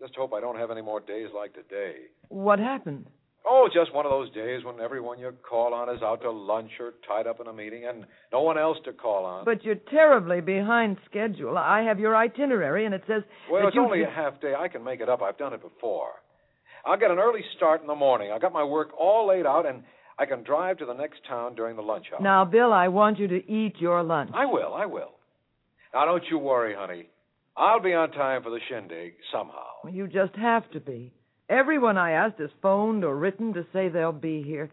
Just 0.00 0.16
hope 0.16 0.32
I 0.32 0.40
don't 0.40 0.58
have 0.58 0.72
any 0.72 0.82
more 0.82 0.98
days 0.98 1.28
like 1.34 1.54
today. 1.54 1.94
What 2.28 2.58
happened? 2.58 3.06
Oh, 3.46 3.68
just 3.72 3.94
one 3.94 4.04
of 4.04 4.10
those 4.10 4.30
days 4.32 4.64
when 4.64 4.80
everyone 4.80 5.18
you 5.18 5.32
call 5.48 5.72
on 5.72 5.88
is 5.94 6.02
out 6.02 6.20
to 6.22 6.30
lunch 6.30 6.70
or 6.80 6.94
tied 7.06 7.26
up 7.26 7.40
in 7.40 7.46
a 7.46 7.52
meeting 7.52 7.86
and 7.86 8.04
no 8.32 8.42
one 8.42 8.58
else 8.58 8.76
to 8.84 8.92
call 8.92 9.24
on. 9.24 9.44
But 9.44 9.64
you're 9.64 9.76
terribly 9.90 10.40
behind 10.40 10.98
schedule. 11.08 11.56
I 11.56 11.82
have 11.82 11.98
your 11.98 12.14
itinerary, 12.14 12.84
and 12.84 12.94
it 12.94 13.04
says 13.06 13.22
well, 13.50 13.62
that 13.62 13.68
it's 13.68 13.74
you 13.74 13.82
only 13.82 14.02
a 14.02 14.10
half 14.10 14.40
day. 14.40 14.54
I 14.58 14.68
can 14.68 14.84
make 14.84 15.00
it 15.00 15.08
up. 15.08 15.22
I've 15.22 15.38
done 15.38 15.54
it 15.54 15.62
before. 15.62 16.10
I'll 16.84 16.98
get 16.98 17.10
an 17.10 17.18
early 17.18 17.40
start 17.56 17.80
in 17.80 17.86
the 17.86 17.94
morning. 17.94 18.30
I 18.32 18.38
got 18.38 18.52
my 18.52 18.64
work 18.64 18.90
all 18.98 19.28
laid 19.28 19.46
out, 19.46 19.66
and 19.66 19.82
I 20.18 20.26
can 20.26 20.42
drive 20.42 20.78
to 20.78 20.86
the 20.86 20.94
next 20.94 21.20
town 21.28 21.54
during 21.54 21.76
the 21.76 21.82
lunch 21.82 22.06
hour. 22.12 22.20
Now, 22.20 22.44
Bill, 22.44 22.72
I 22.72 22.88
want 22.88 23.18
you 23.18 23.28
to 23.28 23.50
eat 23.50 23.76
your 23.78 24.02
lunch. 24.02 24.30
I 24.34 24.46
will. 24.46 24.74
I 24.74 24.86
will. 24.86 25.12
Now, 25.94 26.04
don't 26.04 26.24
you 26.30 26.38
worry, 26.38 26.74
honey. 26.76 27.08
I'll 27.56 27.80
be 27.80 27.94
on 27.94 28.12
time 28.12 28.42
for 28.42 28.50
the 28.50 28.60
shindig 28.68 29.14
somehow. 29.32 29.88
You 29.90 30.06
just 30.06 30.34
have 30.36 30.70
to 30.72 30.80
be. 30.80 31.12
Everyone 31.48 31.96
I 31.96 32.12
asked 32.12 32.38
has 32.40 32.50
phoned 32.60 33.04
or 33.04 33.16
written 33.16 33.54
to 33.54 33.66
say 33.72 33.88
they'll 33.88 34.12
be 34.12 34.42
here. 34.42 34.70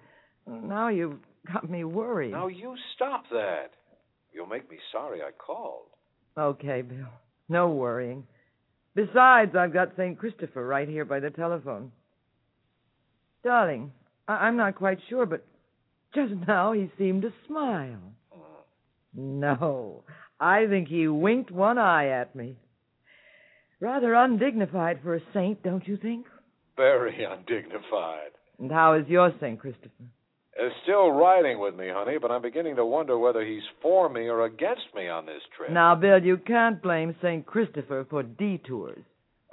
Now 0.47 0.89
you've 0.89 1.19
got 1.51 1.69
me 1.69 1.83
worried. 1.83 2.31
Now 2.31 2.47
you 2.47 2.75
stop 2.95 3.23
that. 3.31 3.71
You'll 4.33 4.47
make 4.47 4.69
me 4.69 4.77
sorry 4.91 5.21
I 5.21 5.31
called. 5.31 5.87
Okay, 6.37 6.81
Bill. 6.81 7.07
No 7.47 7.69
worrying. 7.69 8.27
Besides, 8.93 9.55
I've 9.55 9.73
got 9.73 9.95
St. 9.97 10.17
Christopher 10.17 10.65
right 10.65 10.87
here 10.87 11.05
by 11.05 11.19
the 11.19 11.29
telephone. 11.29 11.91
Darling, 13.43 13.91
I- 14.27 14.47
I'm 14.47 14.57
not 14.57 14.75
quite 14.75 14.99
sure, 15.09 15.25
but 15.25 15.45
just 16.13 16.33
now 16.47 16.73
he 16.73 16.91
seemed 16.97 17.21
to 17.21 17.33
smile. 17.47 18.01
No, 19.13 20.03
I 20.39 20.67
think 20.67 20.89
he 20.89 21.07
winked 21.07 21.51
one 21.51 21.77
eye 21.77 22.07
at 22.09 22.35
me. 22.35 22.57
Rather 23.79 24.13
undignified 24.13 24.99
for 25.01 25.15
a 25.15 25.21
saint, 25.33 25.63
don't 25.63 25.87
you 25.87 25.95
think? 25.95 26.25
Very 26.77 27.23
undignified. 27.29 28.31
And 28.59 28.71
how 28.71 28.93
is 28.93 29.07
your 29.07 29.31
St. 29.41 29.59
Christopher? 29.59 29.89
Is 30.57 30.71
still 30.83 31.11
riding 31.11 31.59
with 31.59 31.75
me, 31.75 31.87
honey, 31.91 32.17
but 32.21 32.31
I'm 32.31 32.41
beginning 32.41 32.77
to 32.77 32.85
wonder 32.85 33.17
whether 33.17 33.43
he's 33.45 33.63
for 33.81 34.07
me 34.07 34.27
or 34.29 34.45
against 34.45 34.83
me 34.95 35.09
on 35.09 35.25
this 35.25 35.41
trip. 35.55 35.69
Now, 35.71 35.95
Bill, 35.95 36.23
you 36.23 36.37
can't 36.37 36.81
blame 36.81 37.13
St. 37.21 37.45
Christopher 37.45 38.07
for 38.09 38.23
detours. 38.23 39.03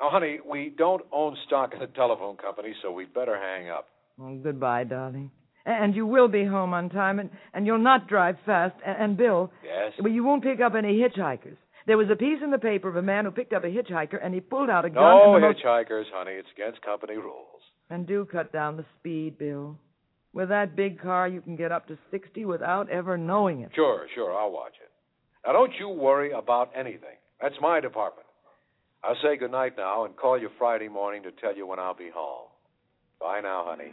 Oh, 0.01 0.09
honey, 0.13 0.39
we 0.49 0.73
don't 0.79 1.03
own 1.11 1.37
stock 1.47 1.73
in 1.75 1.81
the 1.81 1.89
telephone 1.89 2.37
company, 2.37 2.73
so 2.83 2.93
we'd 2.93 3.13
better 3.13 3.37
hang 3.37 3.69
up. 3.69 3.89
Oh, 4.21 4.37
goodbye, 4.37 4.85
darling. 4.85 5.33
And 5.67 5.95
you 5.97 6.07
will 6.07 6.29
be 6.29 6.45
home 6.45 6.73
on 6.73 6.89
time, 6.89 7.19
and, 7.19 7.31
and 7.53 7.67
you'll 7.67 7.79
not 7.79 8.09
drive 8.09 8.37
fast. 8.47 8.75
And, 8.87 9.03
and 9.03 9.17
Bill, 9.17 9.51
Yes? 9.65 9.93
well, 10.01 10.13
you 10.13 10.23
won't 10.23 10.45
pick 10.45 10.61
up 10.61 10.75
any 10.77 11.01
hitchhikers. 11.01 11.57
There 11.87 11.97
was 11.99 12.09
a 12.11 12.17
piece 12.17 12.39
in 12.43 12.51
the 12.51 12.59
paper 12.59 12.89
of 12.89 12.97
a 12.97 13.03
man 13.03 13.25
who 13.25 13.31
picked 13.31 13.53
up 13.53 13.65
a 13.65 13.69
hitchhiker, 13.69 14.19
and 14.23 14.33
he 14.35 14.41
pulled 14.41 14.71
out 14.71 14.85
a 14.85 14.91
gun. 14.91 15.03
Oh, 15.03 15.33
no 15.33 15.41
most- 15.41 15.59
hitchhikers, 15.59 16.05
honey. 16.13 16.33
It's 16.33 16.49
against 16.53 16.81
company 16.83 17.17
rules. 17.17 17.63
And 17.91 18.07
do 18.07 18.25
cut 18.25 18.53
down 18.53 18.77
the 18.77 18.85
speed, 18.99 19.39
Bill. 19.39 19.77
With 20.33 20.49
that 20.49 20.77
big 20.77 21.01
car, 21.01 21.29
you 21.29 21.43
can 21.43 21.57
get 21.57 21.73
up 21.73 21.87
to 21.89 21.99
60 22.11 22.45
without 22.47 22.89
ever 22.89 23.19
knowing 23.19 23.61
it. 23.61 23.71
Sure, 23.75 24.07
sure, 24.15 24.33
I'll 24.33 24.51
watch 24.53 24.75
it. 24.81 24.91
Now, 25.47 25.53
don't 25.53 25.73
you 25.79 25.89
worry 25.89 26.31
about 26.33 26.71
anything. 26.75 27.17
That's 27.41 27.61
my 27.61 27.81
department. 27.81 28.27
I'll 29.05 29.17
say 29.17 29.37
good 29.37 29.51
night 29.51 29.77
now 29.77 30.05
and 30.05 30.17
call 30.17 30.39
you 30.39 30.49
Friday 30.59 30.89
morning 30.89 31.25
to 31.25 31.33
tell 31.33 31.55
you 31.57 31.67
when 31.67 31.81
I'll 31.81 31.93
be 31.95 32.09
home. 32.15 32.49
Bye 33.21 33.41
now, 33.41 33.65
honey. 33.67 33.93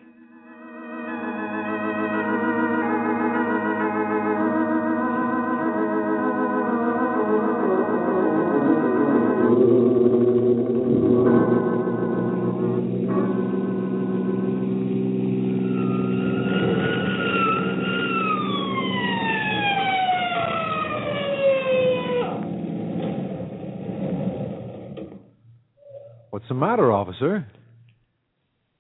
Matter, 26.60 26.92
officer? 26.92 27.48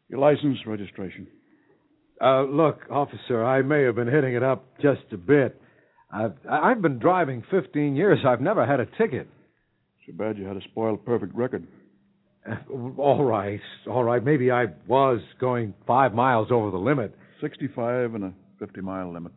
Your 0.09 0.19
license 0.19 0.57
registration. 0.65 1.27
Uh, 2.21 2.43
look, 2.43 2.81
officer, 2.91 3.43
I 3.43 3.61
may 3.61 3.83
have 3.83 3.95
been 3.95 4.07
hitting 4.07 4.33
it 4.35 4.43
up 4.43 4.65
just 4.81 5.01
a 5.11 5.17
bit. 5.17 5.59
I've 6.11 6.33
I've 6.49 6.81
been 6.81 6.99
driving 6.99 7.43
15 7.51 7.95
years. 7.95 8.19
I've 8.27 8.41
never 8.41 8.65
had 8.65 8.79
a 8.79 8.85
ticket. 8.85 9.27
Too 10.05 10.13
bad 10.13 10.37
you 10.37 10.45
had 10.45 10.57
a 10.57 10.61
spoiled 10.71 11.05
perfect 11.05 11.35
record. 11.35 11.67
Uh, 12.49 12.55
all 12.97 13.23
right, 13.23 13.61
all 13.87 14.03
right. 14.03 14.23
Maybe 14.23 14.51
I 14.51 14.65
was 14.87 15.21
going 15.39 15.73
five 15.85 16.13
miles 16.13 16.49
over 16.51 16.71
the 16.71 16.77
limit. 16.77 17.15
65 17.41 18.15
and 18.15 18.23
a 18.25 18.33
50 18.59 18.81
mile 18.81 19.13
limit. 19.13 19.31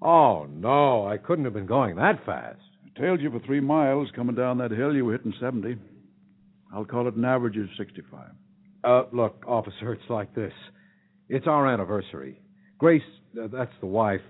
Oh 0.00 0.46
no, 0.50 1.06
I 1.06 1.18
couldn't 1.18 1.44
have 1.44 1.54
been 1.54 1.66
going 1.66 1.96
that 1.96 2.24
fast. 2.24 2.58
I 2.84 3.00
tailed 3.00 3.20
you 3.20 3.30
for 3.30 3.40
three 3.40 3.60
miles. 3.60 4.08
Coming 4.16 4.34
down 4.34 4.58
that 4.58 4.70
hill, 4.70 4.94
you 4.94 5.04
were 5.04 5.12
hitting 5.12 5.34
70. 5.40 5.76
I'll 6.74 6.84
call 6.84 7.08
it 7.08 7.14
an 7.14 7.24
average 7.24 7.56
of 7.56 7.66
65. 7.76 8.28
Uh, 8.84 9.02
look, 9.12 9.44
officer, 9.46 9.92
it's 9.92 10.08
like 10.08 10.34
this. 10.34 10.52
It's 11.28 11.46
our 11.46 11.66
anniversary. 11.66 12.40
Grace, 12.78 13.02
uh, 13.42 13.48
that's 13.52 13.72
the 13.80 13.86
wife. 13.86 14.20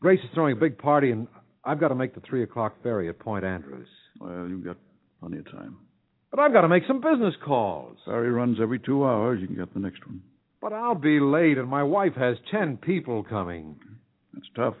Grace 0.00 0.20
is 0.20 0.30
throwing 0.34 0.56
a 0.56 0.60
big 0.60 0.78
party, 0.78 1.10
and 1.10 1.26
I've 1.64 1.80
got 1.80 1.88
to 1.88 1.94
make 1.94 2.14
the 2.14 2.20
three 2.20 2.42
o'clock 2.42 2.82
ferry 2.82 3.08
at 3.08 3.18
Point 3.18 3.44
Andrews. 3.44 3.88
Well, 4.20 4.46
you've 4.48 4.64
got 4.64 4.76
plenty 5.20 5.38
of 5.38 5.50
time. 5.50 5.78
But 6.30 6.40
I've 6.40 6.52
got 6.52 6.62
to 6.62 6.68
make 6.68 6.82
some 6.86 7.00
business 7.00 7.34
calls. 7.44 7.96
Ferry 8.04 8.30
runs 8.30 8.58
every 8.60 8.78
two 8.78 9.04
hours. 9.04 9.40
You 9.40 9.46
can 9.46 9.56
get 9.56 9.72
the 9.72 9.80
next 9.80 10.06
one. 10.06 10.20
But 10.60 10.72
I'll 10.72 10.94
be 10.94 11.20
late, 11.20 11.58
and 11.58 11.68
my 11.68 11.82
wife 11.82 12.14
has 12.16 12.36
ten 12.50 12.76
people 12.76 13.22
coming. 13.22 13.76
That's 14.32 14.46
tough. 14.56 14.74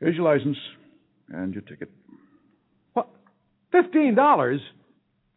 Here's 0.00 0.16
your 0.16 0.24
license 0.24 0.58
and 1.28 1.54
your 1.54 1.62
ticket. 1.62 1.90
What? 2.92 3.08
Fifteen 3.72 4.14
dollars? 4.14 4.60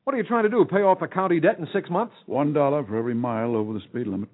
What 0.08 0.14
are 0.14 0.20
you 0.20 0.24
trying 0.24 0.44
to 0.44 0.50
do? 0.50 0.64
Pay 0.64 0.84
off 0.84 1.02
the 1.02 1.08
county 1.08 1.42
debt 1.42 1.60
in 1.60 1.68
six 1.74 1.90
months? 1.90 2.14
One 2.28 2.54
dollar 2.54 2.82
for 2.86 2.96
every 2.96 3.14
mile 3.14 3.58
over 3.58 3.74
the 3.74 3.82
speed 3.82 4.08
limit. 4.08 4.30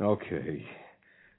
okay. 0.00 0.66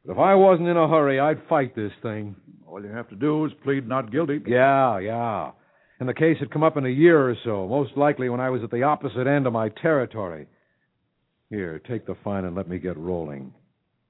But 0.05 0.13
if 0.13 0.17
I 0.17 0.33
wasn't 0.36 0.69
in 0.69 0.77
a 0.77 0.88
hurry, 0.88 1.19
I'd 1.19 1.45
fight 1.50 1.75
this 1.75 1.91
thing. 2.01 2.38
All 2.65 2.81
you 2.81 2.88
have 2.88 3.09
to 3.09 3.17
do 3.17 3.43
is 3.43 3.51
plead 3.65 3.86
not 3.86 4.13
guilty. 4.13 4.39
Yeah, 4.47 5.00
yeah. 5.00 5.51
And 6.00 6.07
the 6.07 6.13
case 6.13 6.38
had 6.39 6.51
come 6.51 6.63
up 6.63 6.77
in 6.77 6.86
a 6.86 6.89
year 6.89 7.29
or 7.29 7.36
so, 7.43 7.67
most 7.67 7.97
likely 7.97 8.29
when 8.29 8.39
I 8.39 8.50
was 8.50 8.63
at 8.63 8.71
the 8.71 8.83
opposite 8.83 9.27
end 9.27 9.45
of 9.45 9.51
my 9.51 9.67
territory. 9.67 10.47
Here, 11.50 11.81
take 11.86 12.07
the 12.07 12.15
fine 12.24 12.45
and 12.45 12.55
let 12.55 12.69
me 12.69 12.79
get 12.79 12.95
rolling. 12.95 13.53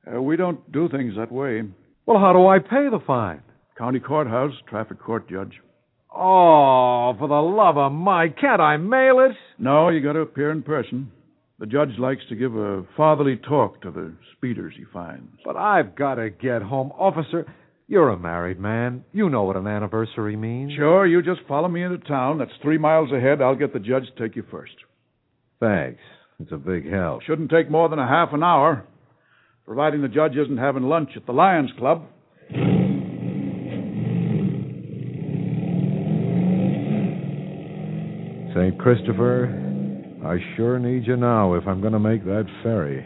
Uh, 0.06 0.22
we 0.22 0.38
don't 0.38 0.72
do 0.72 0.90
things 0.90 1.16
that 1.18 1.32
way. 1.32 1.64
Well, 2.06 2.20
how 2.20 2.34
do 2.34 2.46
I 2.46 2.60
pay 2.60 2.88
the 2.92 3.02
fine? 3.08 3.42
County 3.80 4.00
courthouse, 4.00 4.54
traffic 4.70 5.02
court 5.02 5.28
judge. 5.28 5.54
Oh, 6.20 7.14
for 7.20 7.28
the 7.28 7.36
love 7.36 7.78
of 7.78 7.92
Mike, 7.92 8.38
can't 8.40 8.60
I 8.60 8.78
mail 8.78 9.20
it? 9.20 9.36
No, 9.60 9.90
you 9.90 10.02
got 10.02 10.14
to 10.14 10.22
appear 10.22 10.52
in 10.52 10.64
person. 10.64 11.12
The 11.60 11.68
judge 11.68 11.92
likes 12.00 12.22
to 12.30 12.36
give 12.36 12.56
a 12.56 12.84
fatherly 12.96 13.36
talk 13.38 13.82
to 13.82 13.92
the 13.92 14.14
speeders 14.36 14.74
he 14.78 14.84
finds. 14.92 15.30
But 15.46 15.56
I've 15.58 15.96
got 15.96 16.16
to 16.16 16.30
get 16.30 16.62
home. 16.64 16.92
Officer, 16.98 17.46
you're 17.88 18.10
a 18.10 18.18
married 18.18 18.60
man. 18.60 19.04
You 19.14 19.30
know 19.30 19.44
what 19.44 19.58
an 19.58 19.68
anniversary 19.68 20.36
means. 20.36 20.74
Sure, 20.76 21.06
you 21.06 21.22
just 21.22 21.42
follow 21.48 21.68
me 21.68 21.84
into 21.84 22.00
town. 22.00 22.40
That's 22.40 22.52
three 22.62 22.78
miles 22.80 23.12
ahead. 23.12 23.42
I'll 23.42 23.56
get 23.56 23.74
the 23.74 23.80
judge 23.80 24.04
to 24.16 24.24
take 24.24 24.36
you 24.36 24.44
first. 24.50 24.74
Thanks. 25.60 26.00
It's 26.40 26.52
a 26.52 26.58
big 26.58 26.92
help. 26.92 27.24
Shouldn't 27.24 27.50
take 27.52 27.70
more 27.70 27.90
than 27.90 28.00
a 28.00 28.08
half 28.08 28.30
an 28.34 28.44
hour. 28.44 28.86
providing 29.66 30.02
the 30.02 30.08
judge 30.08 30.36
isn't 30.36 30.58
having 30.58 30.84
lunch 30.84 31.10
at 31.16 31.26
the 31.26 31.32
Lions 31.32 31.72
Club. 31.78 32.06
St. 38.58 38.80
Christopher, 38.80 39.46
I 40.26 40.38
sure 40.56 40.80
need 40.80 41.06
you 41.06 41.16
now 41.16 41.54
if 41.54 41.68
I'm 41.68 41.80
going 41.80 41.94
to 41.94 42.00
make 42.00 42.26
that 42.26 42.46
ferry. 42.64 43.06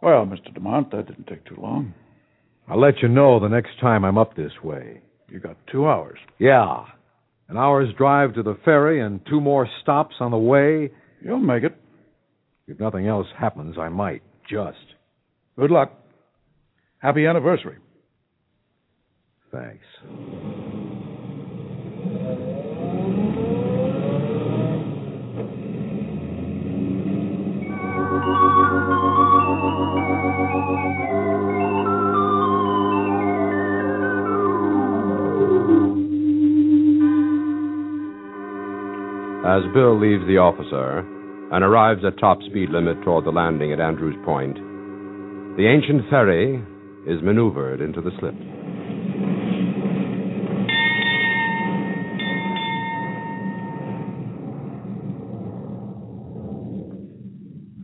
Well, 0.00 0.24
Mr. 0.24 0.50
DeMont, 0.56 0.92
that 0.92 1.08
didn't 1.08 1.26
take 1.26 1.44
too 1.44 1.56
long. 1.60 1.92
I'll 2.68 2.80
let 2.80 3.02
you 3.02 3.08
know 3.08 3.38
the 3.38 3.48
next 3.48 3.78
time 3.82 4.02
I'm 4.06 4.16
up 4.16 4.34
this 4.34 4.52
way. 4.62 5.02
You 5.28 5.40
got 5.40 5.58
two 5.70 5.86
hours. 5.86 6.18
Yeah. 6.38 6.86
An 7.48 7.56
hour's 7.56 7.92
drive 7.96 8.34
to 8.34 8.42
the 8.42 8.56
ferry 8.64 9.00
and 9.00 9.20
two 9.28 9.40
more 9.40 9.68
stops 9.82 10.14
on 10.20 10.30
the 10.30 10.38
way. 10.38 10.90
You'll 11.22 11.38
make 11.38 11.62
it. 11.62 11.76
If 12.66 12.80
nothing 12.80 13.06
else 13.06 13.26
happens, 13.38 13.76
I 13.78 13.88
might. 13.88 14.22
Just. 14.48 14.78
Good 15.58 15.70
luck. 15.70 15.92
Happy 16.98 17.26
anniversary. 17.26 17.76
Thanks. 19.52 20.53
As 39.44 39.60
Bill 39.74 40.00
leaves 40.00 40.26
the 40.26 40.38
officer 40.38 41.00
and 41.52 41.62
arrives 41.62 42.00
at 42.02 42.18
top 42.18 42.38
speed 42.48 42.70
limit 42.70 42.96
toward 43.04 43.26
the 43.26 43.30
landing 43.30 43.74
at 43.74 43.78
Andrews 43.78 44.16
Point, 44.24 44.56
the 45.58 45.66
ancient 45.68 46.08
ferry 46.08 46.64
is 47.06 47.22
maneuvered 47.22 47.82
into 47.82 48.00
the 48.00 48.10
slip. 48.18 48.34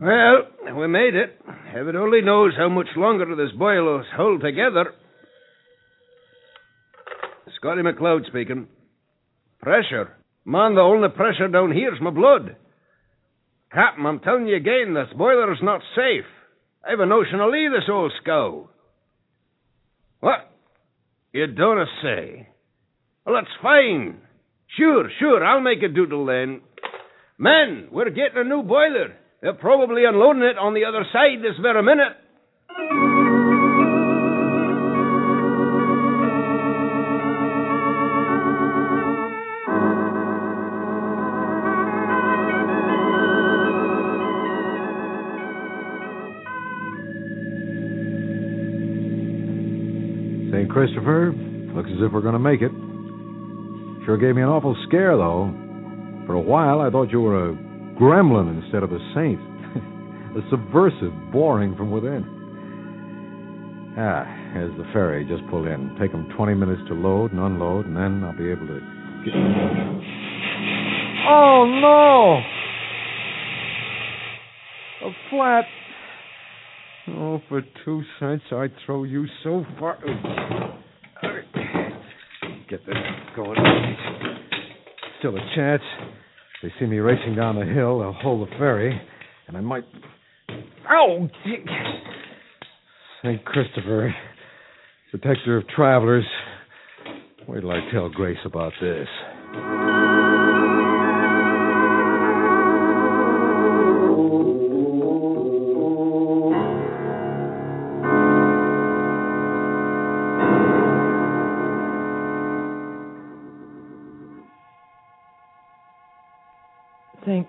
Well, 0.01 0.79
we 0.79 0.87
made 0.87 1.13
it. 1.13 1.39
Heaven 1.71 1.95
only 1.95 2.21
knows 2.21 2.53
how 2.57 2.69
much 2.69 2.87
longer 2.97 3.35
this 3.35 3.55
boil 3.55 3.85
will 3.85 4.03
hold 4.17 4.41
together. 4.41 4.95
Scotty 7.55 7.83
McLeod 7.83 8.25
speaking. 8.25 8.67
Pressure. 9.61 10.15
Man, 10.45 10.75
the 10.75 10.81
only 10.81 11.09
pressure 11.09 11.47
down 11.47 11.71
here's 11.71 12.01
my 12.01 12.09
blood. 12.09 12.55
Captain, 13.71 14.05
I'm 14.05 14.19
telling 14.19 14.47
you 14.47 14.55
again, 14.55 14.93
this 14.93 15.15
boiler's 15.17 15.59
not 15.61 15.81
safe. 15.95 16.25
I've 16.85 16.99
a 16.99 17.05
notion 17.05 17.37
to 17.37 17.47
leave 17.47 17.71
this 17.71 17.89
old 17.89 18.11
scow. 18.21 18.69
What? 20.19 20.51
You 21.31 21.47
don't 21.47 21.87
say? 22.03 22.49
Well, 23.25 23.35
that's 23.35 23.61
fine. 23.61 24.19
Sure, 24.77 25.09
sure, 25.19 25.43
I'll 25.43 25.61
make 25.61 25.83
a 25.83 25.87
doodle 25.87 26.25
then. 26.25 26.61
Men, 27.37 27.87
we're 27.91 28.09
getting 28.09 28.37
a 28.37 28.43
new 28.43 28.63
boiler. 28.63 29.15
They're 29.41 29.53
probably 29.53 30.05
unloading 30.05 30.43
it 30.43 30.57
on 30.57 30.73
the 30.73 30.85
other 30.85 31.05
side 31.11 31.39
this 31.41 31.57
very 31.61 31.83
minute. 31.83 32.17
St. 50.51 50.69
Christopher, 50.69 51.31
looks 51.73 51.89
as 51.89 52.03
if 52.03 52.11
we're 52.11 52.21
going 52.21 52.33
to 52.33 52.39
make 52.39 52.61
it. 52.61 52.71
Sure 54.05 54.17
gave 54.17 54.35
me 54.35 54.41
an 54.41 54.49
awful 54.49 54.75
scare, 54.87 55.15
though. 55.15 55.47
For 56.27 56.33
a 56.33 56.41
while, 56.41 56.81
I 56.81 56.89
thought 56.89 57.09
you 57.11 57.21
were 57.21 57.51
a 57.51 57.53
gremlin 57.95 58.61
instead 58.61 58.83
of 58.83 58.91
a 58.91 58.99
saint. 59.15 59.39
a 60.35 60.41
subversive 60.49 61.13
boring 61.31 61.75
from 61.77 61.89
within. 61.91 62.25
Ah, 63.97 64.23
here's 64.53 64.75
the 64.77 64.83
ferry. 64.91 65.23
Just 65.25 65.47
pulled 65.49 65.67
in. 65.67 65.95
Take 65.99 66.13
'em 66.13 66.27
20 66.35 66.53
minutes 66.53 66.81
to 66.87 66.95
load 66.95 67.31
and 67.31 67.39
unload, 67.39 67.85
and 67.85 67.95
then 67.95 68.23
I'll 68.23 68.37
be 68.37 68.51
able 68.51 68.67
to 68.67 68.79
get. 69.23 69.33
Oh, 71.27 71.65
no! 71.79 72.41
A 75.07 75.11
flat. 75.29 75.65
Oh, 77.07 77.41
for 77.49 77.61
two 77.83 78.03
cents, 78.19 78.43
I'd 78.51 78.71
throw 78.85 79.03
you 79.03 79.25
so 79.43 79.65
far. 79.79 79.97
Get 82.69 82.85
this 82.85 82.95
going. 83.35 83.57
Still 85.19 85.35
a 85.35 85.55
chance. 85.55 85.81
They 86.61 86.71
see 86.79 86.85
me 86.85 86.99
racing 86.99 87.35
down 87.35 87.59
the 87.59 87.65
hill, 87.65 87.99
they'll 87.99 88.13
hold 88.13 88.47
the 88.47 88.51
ferry, 88.57 88.99
and 89.47 89.57
I 89.57 89.61
might. 89.61 89.83
Ow! 90.91 91.27
St. 93.23 93.45
Christopher, 93.45 94.13
protector 95.09 95.57
of 95.57 95.67
travelers. 95.69 96.25
Wait 97.47 97.61
till 97.61 97.71
I 97.71 97.79
tell 97.91 98.09
Grace 98.09 98.37
about 98.45 98.73
this. 98.79 99.07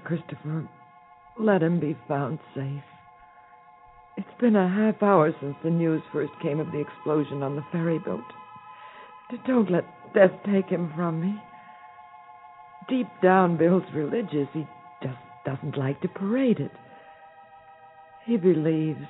Christopher, 0.04 0.68
let 1.38 1.62
him 1.62 1.80
be 1.80 1.96
found 2.08 2.38
safe. 2.54 2.82
It's 4.16 4.40
been 4.40 4.56
a 4.56 4.68
half 4.68 5.02
hour 5.02 5.34
since 5.40 5.56
the 5.62 5.70
news 5.70 6.02
first 6.12 6.32
came 6.42 6.60
of 6.60 6.70
the 6.70 6.80
explosion 6.80 7.42
on 7.42 7.56
the 7.56 7.64
ferry 7.72 7.98
boat. 7.98 8.24
Don't 9.46 9.70
let 9.70 9.84
death 10.14 10.32
take 10.44 10.68
him 10.68 10.92
from 10.94 11.20
me. 11.20 11.40
Deep 12.88 13.06
down, 13.22 13.56
Bill's 13.56 13.84
religious. 13.94 14.48
He 14.52 14.66
just 15.02 15.16
doesn't 15.46 15.78
like 15.78 16.00
to 16.02 16.08
parade 16.08 16.60
it. 16.60 16.72
He 18.26 18.36
believes. 18.36 19.06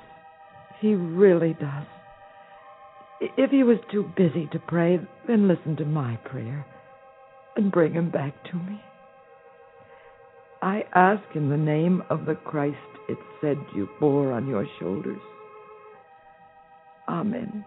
He 0.79 0.95
really 0.95 1.53
does. 1.53 1.85
If 3.19 3.51
he 3.51 3.63
was 3.63 3.77
too 3.91 4.11
busy 4.15 4.47
to 4.51 4.59
pray, 4.59 4.99
then 5.27 5.47
listen 5.47 5.75
to 5.77 5.85
my 5.85 6.17
prayer 6.25 6.65
and 7.55 7.71
bring 7.71 7.93
him 7.93 8.09
back 8.09 8.33
to 8.51 8.55
me. 8.55 8.81
I 10.63 10.85
ask 10.95 11.23
in 11.35 11.49
the 11.49 11.57
name 11.57 12.03
of 12.09 12.25
the 12.25 12.35
Christ 12.35 12.77
it 13.09 13.17
said 13.41 13.57
you 13.75 13.89
bore 13.99 14.31
on 14.31 14.47
your 14.47 14.65
shoulders. 14.79 15.19
Amen. 17.09 17.65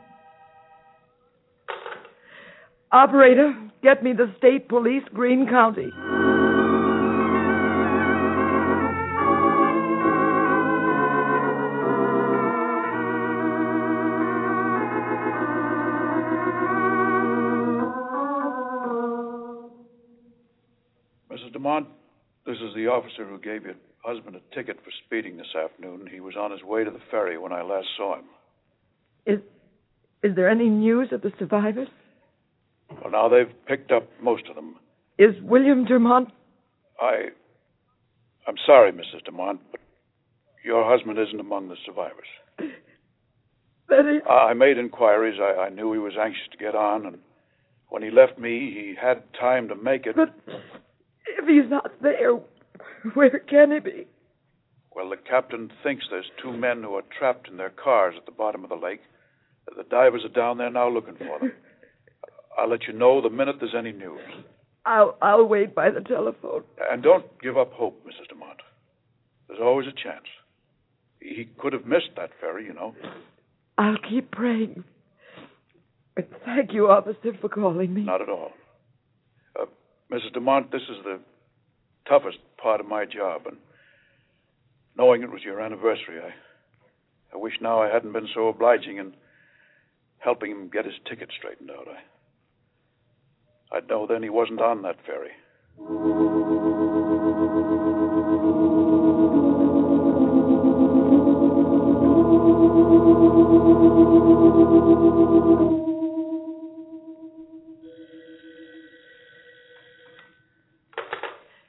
Operator, 2.92 3.52
get 3.82 4.02
me 4.02 4.14
the 4.14 4.34
state 4.38 4.70
police, 4.70 5.02
Green 5.12 5.46
County. 5.46 5.90
The 22.76 22.88
officer 22.88 23.24
who 23.24 23.38
gave 23.38 23.64
your 23.64 23.74
husband 24.04 24.36
a 24.36 24.54
ticket 24.54 24.76
for 24.84 24.90
speeding 25.06 25.38
this 25.38 25.54
afternoon. 25.58 26.06
He 26.12 26.20
was 26.20 26.36
on 26.36 26.50
his 26.50 26.62
way 26.62 26.84
to 26.84 26.90
the 26.90 27.00
ferry 27.10 27.38
when 27.38 27.50
I 27.50 27.62
last 27.62 27.86
saw 27.96 28.16
him. 28.16 28.26
Is 29.24 29.38
is 30.22 30.36
there 30.36 30.50
any 30.50 30.68
news 30.68 31.08
of 31.10 31.22
the 31.22 31.32
survivors? 31.38 31.88
Well, 32.90 33.10
now 33.10 33.30
they've 33.30 33.52
picked 33.66 33.92
up 33.92 34.06
most 34.22 34.46
of 34.50 34.56
them. 34.56 34.76
Is 35.16 35.34
William 35.40 35.86
DeMont 35.86 36.30
I. 37.00 37.28
I'm 38.46 38.56
sorry, 38.66 38.92
Mrs. 38.92 39.26
DeMont, 39.26 39.58
but 39.70 39.80
your 40.62 40.84
husband 40.84 41.18
isn't 41.18 41.40
among 41.40 41.68
the 41.68 41.76
survivors. 41.86 42.28
I 43.90 44.50
I 44.50 44.52
made 44.52 44.76
inquiries. 44.76 45.40
I, 45.40 45.62
I 45.62 45.68
knew 45.70 45.94
he 45.94 45.98
was 45.98 46.12
anxious 46.20 46.46
to 46.52 46.58
get 46.58 46.74
on, 46.74 47.06
and 47.06 47.18
when 47.88 48.02
he 48.02 48.10
left 48.10 48.38
me, 48.38 48.70
he 48.70 48.94
had 49.00 49.22
time 49.40 49.68
to 49.68 49.74
make 49.74 50.04
it. 50.04 50.14
but 50.14 50.34
if 50.46 51.46
he's 51.48 51.70
not 51.70 51.90
there, 52.02 52.38
where 53.14 53.38
can 53.48 53.72
he 53.72 53.78
be? 53.80 54.06
Well, 54.94 55.10
the 55.10 55.16
captain 55.16 55.70
thinks 55.82 56.06
there's 56.10 56.30
two 56.42 56.52
men 56.52 56.82
who 56.82 56.94
are 56.94 57.02
trapped 57.18 57.48
in 57.48 57.58
their 57.58 57.70
cars 57.70 58.14
at 58.16 58.24
the 58.24 58.32
bottom 58.32 58.64
of 58.64 58.70
the 58.70 58.76
lake. 58.76 59.00
The 59.76 59.84
divers 59.84 60.24
are 60.24 60.28
down 60.28 60.58
there 60.58 60.70
now 60.70 60.88
looking 60.88 61.16
for 61.16 61.38
them. 61.38 61.52
I'll 62.58 62.70
let 62.70 62.86
you 62.86 62.94
know 62.94 63.20
the 63.20 63.28
minute 63.28 63.56
there's 63.60 63.74
any 63.76 63.92
news. 63.92 64.20
I'll 64.86 65.18
I'll 65.20 65.44
wait 65.44 65.74
by 65.74 65.90
the 65.90 66.00
telephone. 66.00 66.62
And 66.90 67.02
don't 67.02 67.26
give 67.42 67.58
up 67.58 67.72
hope, 67.72 68.06
Mrs. 68.06 68.32
DeMont. 68.32 68.60
There's 69.48 69.60
always 69.60 69.86
a 69.86 69.92
chance. 69.92 70.24
He 71.20 71.48
could 71.58 71.72
have 71.72 71.84
missed 71.84 72.10
that 72.16 72.30
ferry, 72.40 72.64
you 72.64 72.72
know. 72.72 72.94
I'll 73.76 73.98
keep 74.08 74.30
praying. 74.30 74.84
Thank 76.44 76.72
you, 76.72 76.88
officer, 76.88 77.36
for 77.40 77.48
calling 77.48 77.92
me. 77.92 78.02
Not 78.02 78.22
at 78.22 78.28
all. 78.28 78.52
Uh, 79.60 79.66
Mrs. 80.10 80.34
DeMont, 80.34 80.70
this 80.70 80.82
is 80.82 80.96
the 81.04 81.20
toughest 82.08 82.38
part 82.56 82.80
of 82.80 82.86
my 82.86 83.04
job, 83.04 83.42
and 83.46 83.56
knowing 84.96 85.22
it 85.22 85.30
was 85.30 85.42
your 85.42 85.60
anniversary, 85.60 86.20
I, 86.20 86.32
I 87.34 87.36
wish 87.36 87.54
now 87.60 87.82
I 87.82 87.92
hadn't 87.92 88.12
been 88.12 88.28
so 88.34 88.48
obliging 88.48 88.98
in 88.98 89.14
helping 90.18 90.50
him 90.50 90.68
get 90.68 90.84
his 90.84 90.94
ticket 91.08 91.30
straightened 91.36 91.70
out. 91.70 91.88
I, 91.88 93.76
I'd 93.76 93.88
know 93.88 94.06
then 94.06 94.22
he 94.22 94.30
wasn't 94.30 94.60
on 94.60 94.82
that 94.82 94.96
ferry. 95.04 95.32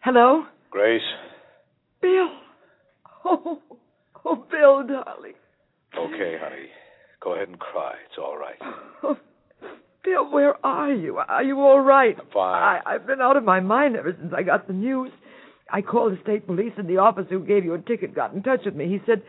Hello? 0.08 0.46
Grace, 0.70 1.02
Bill. 2.02 2.30
Oh, 3.26 3.60
oh, 4.24 4.36
Bill, 4.50 4.88
darling. 4.88 5.34
okay, 6.00 6.38
honey. 6.42 6.68
Go 7.22 7.36
ahead 7.36 7.50
and 7.50 7.60
cry. 7.60 7.96
It's 8.08 8.18
all 8.18 8.38
right. 8.38 8.56
Oh, 9.04 9.18
Bill, 10.06 10.32
where 10.32 10.66
are 10.66 10.94
you? 10.94 11.18
Are 11.18 11.44
you 11.44 11.60
all 11.60 11.82
right? 11.82 12.16
I'm 12.18 12.28
fine. 12.34 12.64
I, 12.64 12.80
I've 12.86 13.06
been 13.06 13.20
out 13.20 13.36
of 13.36 13.44
my 13.44 13.60
mind 13.60 13.98
ever 13.98 14.16
since 14.18 14.32
I 14.34 14.44
got 14.44 14.68
the 14.68 14.72
news. 14.72 15.12
I 15.70 15.82
called 15.82 16.14
the 16.14 16.22
state 16.24 16.48
police, 16.48 16.72
and 16.78 16.88
the 16.88 17.00
officer 17.00 17.32
who 17.32 17.46
gave 17.46 17.66
you 17.66 17.74
a 17.74 17.80
ticket 17.80 18.16
got 18.16 18.34
in 18.34 18.44
touch 18.44 18.62
with 18.64 18.76
me. 18.76 18.88
He 18.88 19.00
said, 19.06 19.24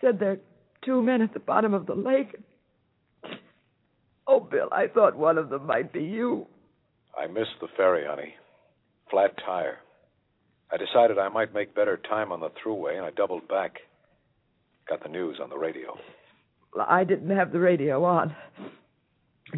said 0.00 0.18
there 0.18 0.30
are 0.32 0.40
two 0.86 1.02
men 1.02 1.20
at 1.20 1.34
the 1.34 1.40
bottom 1.40 1.74
of 1.74 1.84
the 1.84 1.94
lake. 1.94 2.34
Oh, 4.26 4.40
Bill, 4.40 4.70
I 4.72 4.86
thought 4.86 5.18
one 5.18 5.36
of 5.36 5.50
them 5.50 5.66
might 5.66 5.92
be 5.92 6.04
you. 6.04 6.46
I 7.14 7.26
missed 7.26 7.60
the 7.60 7.68
ferry, 7.76 8.06
honey. 8.08 8.32
Flat 9.10 9.32
tire. 9.44 9.76
I 10.70 10.76
decided 10.76 11.18
I 11.18 11.28
might 11.28 11.54
make 11.54 11.74
better 11.74 11.96
time 11.96 12.32
on 12.32 12.40
the 12.40 12.50
throughway, 12.50 12.96
and 12.96 13.04
I 13.04 13.10
doubled 13.10 13.48
back. 13.48 13.76
Got 14.88 15.02
the 15.02 15.08
news 15.08 15.38
on 15.42 15.50
the 15.50 15.58
radio. 15.58 15.96
Well, 16.74 16.86
I 16.88 17.04
didn't 17.04 17.34
have 17.34 17.52
the 17.52 17.60
radio 17.60 18.04
on. 18.04 18.34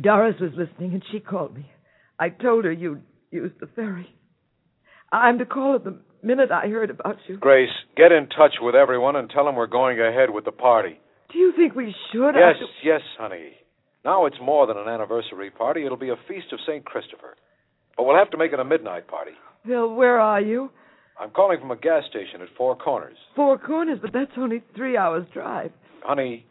Doris 0.00 0.36
was 0.40 0.52
listening, 0.56 0.92
and 0.92 1.02
she 1.10 1.20
called 1.20 1.54
me. 1.54 1.66
I 2.18 2.28
told 2.28 2.64
her 2.64 2.72
you'd 2.72 3.02
used 3.30 3.58
the 3.60 3.66
ferry. 3.66 4.08
I'm 5.12 5.38
to 5.38 5.46
call 5.46 5.72
her 5.72 5.78
the 5.78 5.98
minute 6.22 6.50
I 6.52 6.68
heard 6.68 6.90
about 6.90 7.16
you. 7.26 7.38
Grace, 7.38 7.70
get 7.96 8.12
in 8.12 8.28
touch 8.28 8.54
with 8.60 8.74
everyone 8.74 9.16
and 9.16 9.28
tell 9.28 9.44
them 9.44 9.56
we're 9.56 9.66
going 9.66 9.98
ahead 10.00 10.30
with 10.30 10.44
the 10.44 10.52
party. 10.52 11.00
Do 11.32 11.38
you 11.38 11.52
think 11.56 11.74
we 11.74 11.94
should? 12.12 12.32
Yes, 12.34 12.56
yes, 12.84 13.00
honey. 13.18 13.52
Now 14.04 14.26
it's 14.26 14.36
more 14.42 14.66
than 14.66 14.76
an 14.76 14.88
anniversary 14.88 15.50
party. 15.50 15.84
It'll 15.84 15.96
be 15.96 16.10
a 16.10 16.16
feast 16.28 16.52
of 16.52 16.60
St. 16.66 16.84
Christopher. 16.84 17.36
But 17.96 18.04
we'll 18.04 18.16
have 18.16 18.30
to 18.30 18.38
make 18.38 18.52
it 18.52 18.60
a 18.60 18.64
midnight 18.64 19.08
party. 19.08 19.32
Bill, 19.66 19.92
where 19.94 20.18
are 20.18 20.40
you? 20.40 20.70
I'm 21.20 21.30
calling 21.30 21.60
from 21.60 21.70
a 21.70 21.76
gas 21.76 22.04
station 22.08 22.40
at 22.40 22.48
Four 22.56 22.76
Corners. 22.76 23.16
Four 23.36 23.58
Corners, 23.58 23.98
but 24.00 24.12
that's 24.12 24.30
only 24.38 24.62
three 24.74 24.96
hours' 24.96 25.26
drive. 25.34 25.70
Honey, 26.02 26.46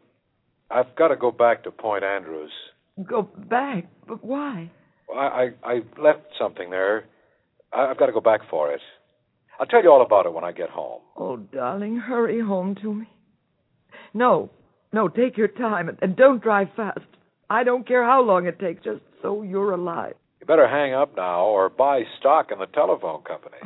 I've 0.69 0.95
got 0.95 1.07
to 1.07 1.15
go 1.15 1.31
back 1.31 1.63
to 1.63 1.71
Point 1.71 2.03
Andrews. 2.03 2.51
Go 3.03 3.23
back, 3.23 3.85
but 4.07 4.23
why? 4.23 4.69
I, 5.11 5.19
I, 5.19 5.49
I 5.63 5.73
left 5.99 6.21
something 6.37 6.69
there. 6.69 7.05
I, 7.73 7.87
I've 7.87 7.97
got 7.97 8.05
to 8.07 8.11
go 8.11 8.21
back 8.21 8.41
for 8.47 8.71
it. 8.71 8.81
I'll 9.59 9.65
tell 9.65 9.81
you 9.81 9.91
all 9.91 10.03
about 10.05 10.27
it 10.27 10.33
when 10.33 10.43
I 10.43 10.51
get 10.51 10.69
home. 10.69 11.01
Oh, 11.17 11.37
darling, 11.37 11.97
hurry 11.97 12.39
home 12.39 12.75
to 12.83 12.93
me. 12.93 13.07
No, 14.13 14.51
no, 14.93 15.07
take 15.07 15.35
your 15.35 15.47
time 15.47 15.89
and, 15.89 15.97
and 16.01 16.15
don't 16.15 16.43
drive 16.43 16.67
fast. 16.75 16.99
I 17.49 17.63
don't 17.63 17.87
care 17.87 18.03
how 18.03 18.21
long 18.21 18.45
it 18.45 18.59
takes, 18.59 18.83
just 18.83 19.01
so 19.23 19.41
you're 19.41 19.71
alive. 19.71 20.13
You 20.39 20.45
better 20.45 20.67
hang 20.67 20.93
up 20.93 21.15
now 21.17 21.45
or 21.45 21.69
buy 21.69 22.03
stock 22.19 22.51
in 22.51 22.59
the 22.59 22.67
telephone 22.67 23.23
company. 23.23 23.57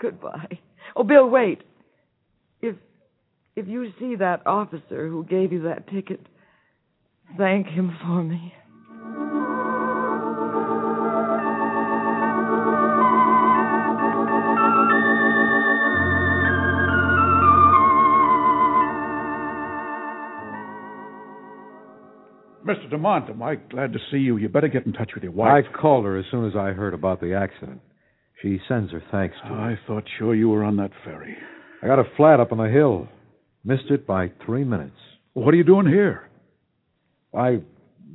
Goodbye. 0.00 0.58
Oh, 0.96 1.04
Bill, 1.04 1.28
wait. 1.28 1.62
If 2.62 2.76
if 3.54 3.68
you 3.68 3.92
see 3.98 4.16
that 4.16 4.46
officer 4.46 5.08
who 5.08 5.24
gave 5.24 5.52
you 5.52 5.62
that 5.64 5.88
ticket, 5.88 6.20
thank 7.36 7.66
him 7.66 7.96
for 8.02 8.22
me. 8.22 8.54
Mr. 22.64 22.92
DeMont, 22.92 23.28
am 23.30 23.42
I 23.42 23.56
glad 23.56 23.92
to 23.92 23.98
see 24.10 24.18
you? 24.18 24.36
You 24.36 24.48
better 24.48 24.68
get 24.68 24.86
in 24.86 24.92
touch 24.92 25.10
with 25.14 25.24
your 25.24 25.32
wife. 25.32 25.64
I 25.68 25.76
called 25.76 26.04
her 26.04 26.16
as 26.16 26.24
soon 26.30 26.46
as 26.46 26.54
I 26.54 26.70
heard 26.70 26.94
about 26.94 27.20
the 27.20 27.34
accident. 27.34 27.80
She 28.42 28.58
sends 28.68 28.90
her 28.92 29.02
thanks 29.10 29.36
to 29.44 29.50
me. 29.50 29.56
I 29.56 29.78
thought 29.86 30.04
sure 30.18 30.34
you 30.34 30.48
were 30.48 30.64
on 30.64 30.76
that 30.76 30.92
ferry. 31.04 31.36
I 31.82 31.86
got 31.86 31.98
a 31.98 32.04
flat 32.16 32.40
up 32.40 32.52
on 32.52 32.58
the 32.58 32.68
hill. 32.68 33.08
Missed 33.64 33.90
it 33.90 34.06
by 34.06 34.30
three 34.44 34.64
minutes. 34.64 34.96
What 35.34 35.52
are 35.52 35.56
you 35.56 35.64
doing 35.64 35.86
here? 35.86 36.28
I 37.36 37.60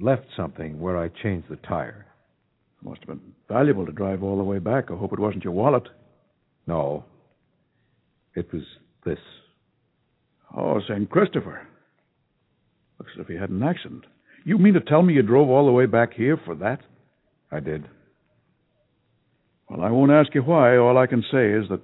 left 0.01 0.25
something 0.35 0.79
where 0.79 0.97
I 0.97 1.09
changed 1.09 1.47
the 1.49 1.57
tire. 1.57 2.07
It 2.81 2.89
Must 2.89 2.99
have 3.01 3.07
been 3.07 3.33
valuable 3.47 3.85
to 3.85 3.91
drive 3.91 4.23
all 4.23 4.37
the 4.37 4.43
way 4.43 4.59
back. 4.59 4.85
I 4.89 4.95
hope 4.95 5.13
it 5.13 5.19
wasn't 5.19 5.43
your 5.43 5.53
wallet. 5.53 5.87
No. 6.67 7.05
It 8.35 8.51
was 8.51 8.63
this. 9.05 9.19
Oh, 10.55 10.79
St. 10.87 11.09
Christopher. 11.09 11.67
Looks 12.99 13.11
as 13.15 13.21
if 13.21 13.27
he 13.27 13.35
had 13.35 13.49
an 13.49 13.63
accident. 13.63 14.05
You 14.43 14.57
mean 14.57 14.73
to 14.73 14.81
tell 14.81 15.01
me 15.01 15.13
you 15.13 15.21
drove 15.21 15.49
all 15.49 15.65
the 15.65 15.71
way 15.71 15.85
back 15.85 16.13
here 16.13 16.39
for 16.43 16.55
that? 16.55 16.79
I 17.51 17.59
did. 17.59 17.85
Well, 19.69 19.81
I 19.81 19.89
won't 19.89 20.11
ask 20.11 20.33
you 20.35 20.41
why. 20.41 20.77
All 20.77 20.97
I 20.97 21.07
can 21.07 21.23
say 21.31 21.51
is 21.51 21.67
that 21.69 21.81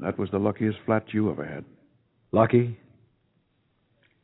that 0.00 0.18
was 0.18 0.30
the 0.30 0.38
luckiest 0.38 0.78
flat 0.86 1.04
you 1.12 1.30
ever 1.30 1.44
had. 1.44 1.64
Lucky? 2.32 2.78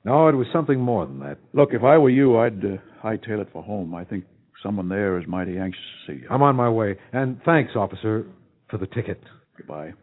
No, 0.04 0.28
it 0.28 0.35
was 0.35 0.46
something 0.52 0.78
more 0.78 1.07
than 1.07 1.20
that. 1.20 1.38
Look, 1.52 1.70
if 1.72 1.83
I 1.83 1.96
were 1.98 2.11
you, 2.11 2.38
I'd 2.38 2.64
uh, 2.64 2.76
hightail 3.02 3.40
it 3.40 3.48
for 3.52 3.62
home. 3.62 3.94
I 3.94 4.04
think 4.04 4.24
someone 4.62 4.88
there 4.88 5.18
is 5.18 5.26
mighty 5.26 5.59
anxious 5.59 5.80
to 6.07 6.12
see 6.12 6.18
you. 6.22 6.28
I'm 6.30 6.42
on 6.42 6.57
my 6.57 6.68
way. 6.68 6.96
And 7.12 7.40
thanks, 7.44 7.72
officer, 7.74 8.26
for 8.68 8.78
the 8.78 8.87
ticket. 8.87 9.22
Goodbye. 9.57 9.94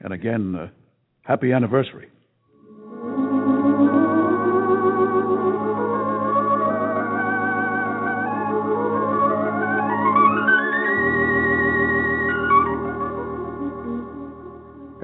And 0.00 0.12
again, 0.12 0.54
uh, 0.54 0.68
happy 1.22 1.52
anniversary. 1.52 2.08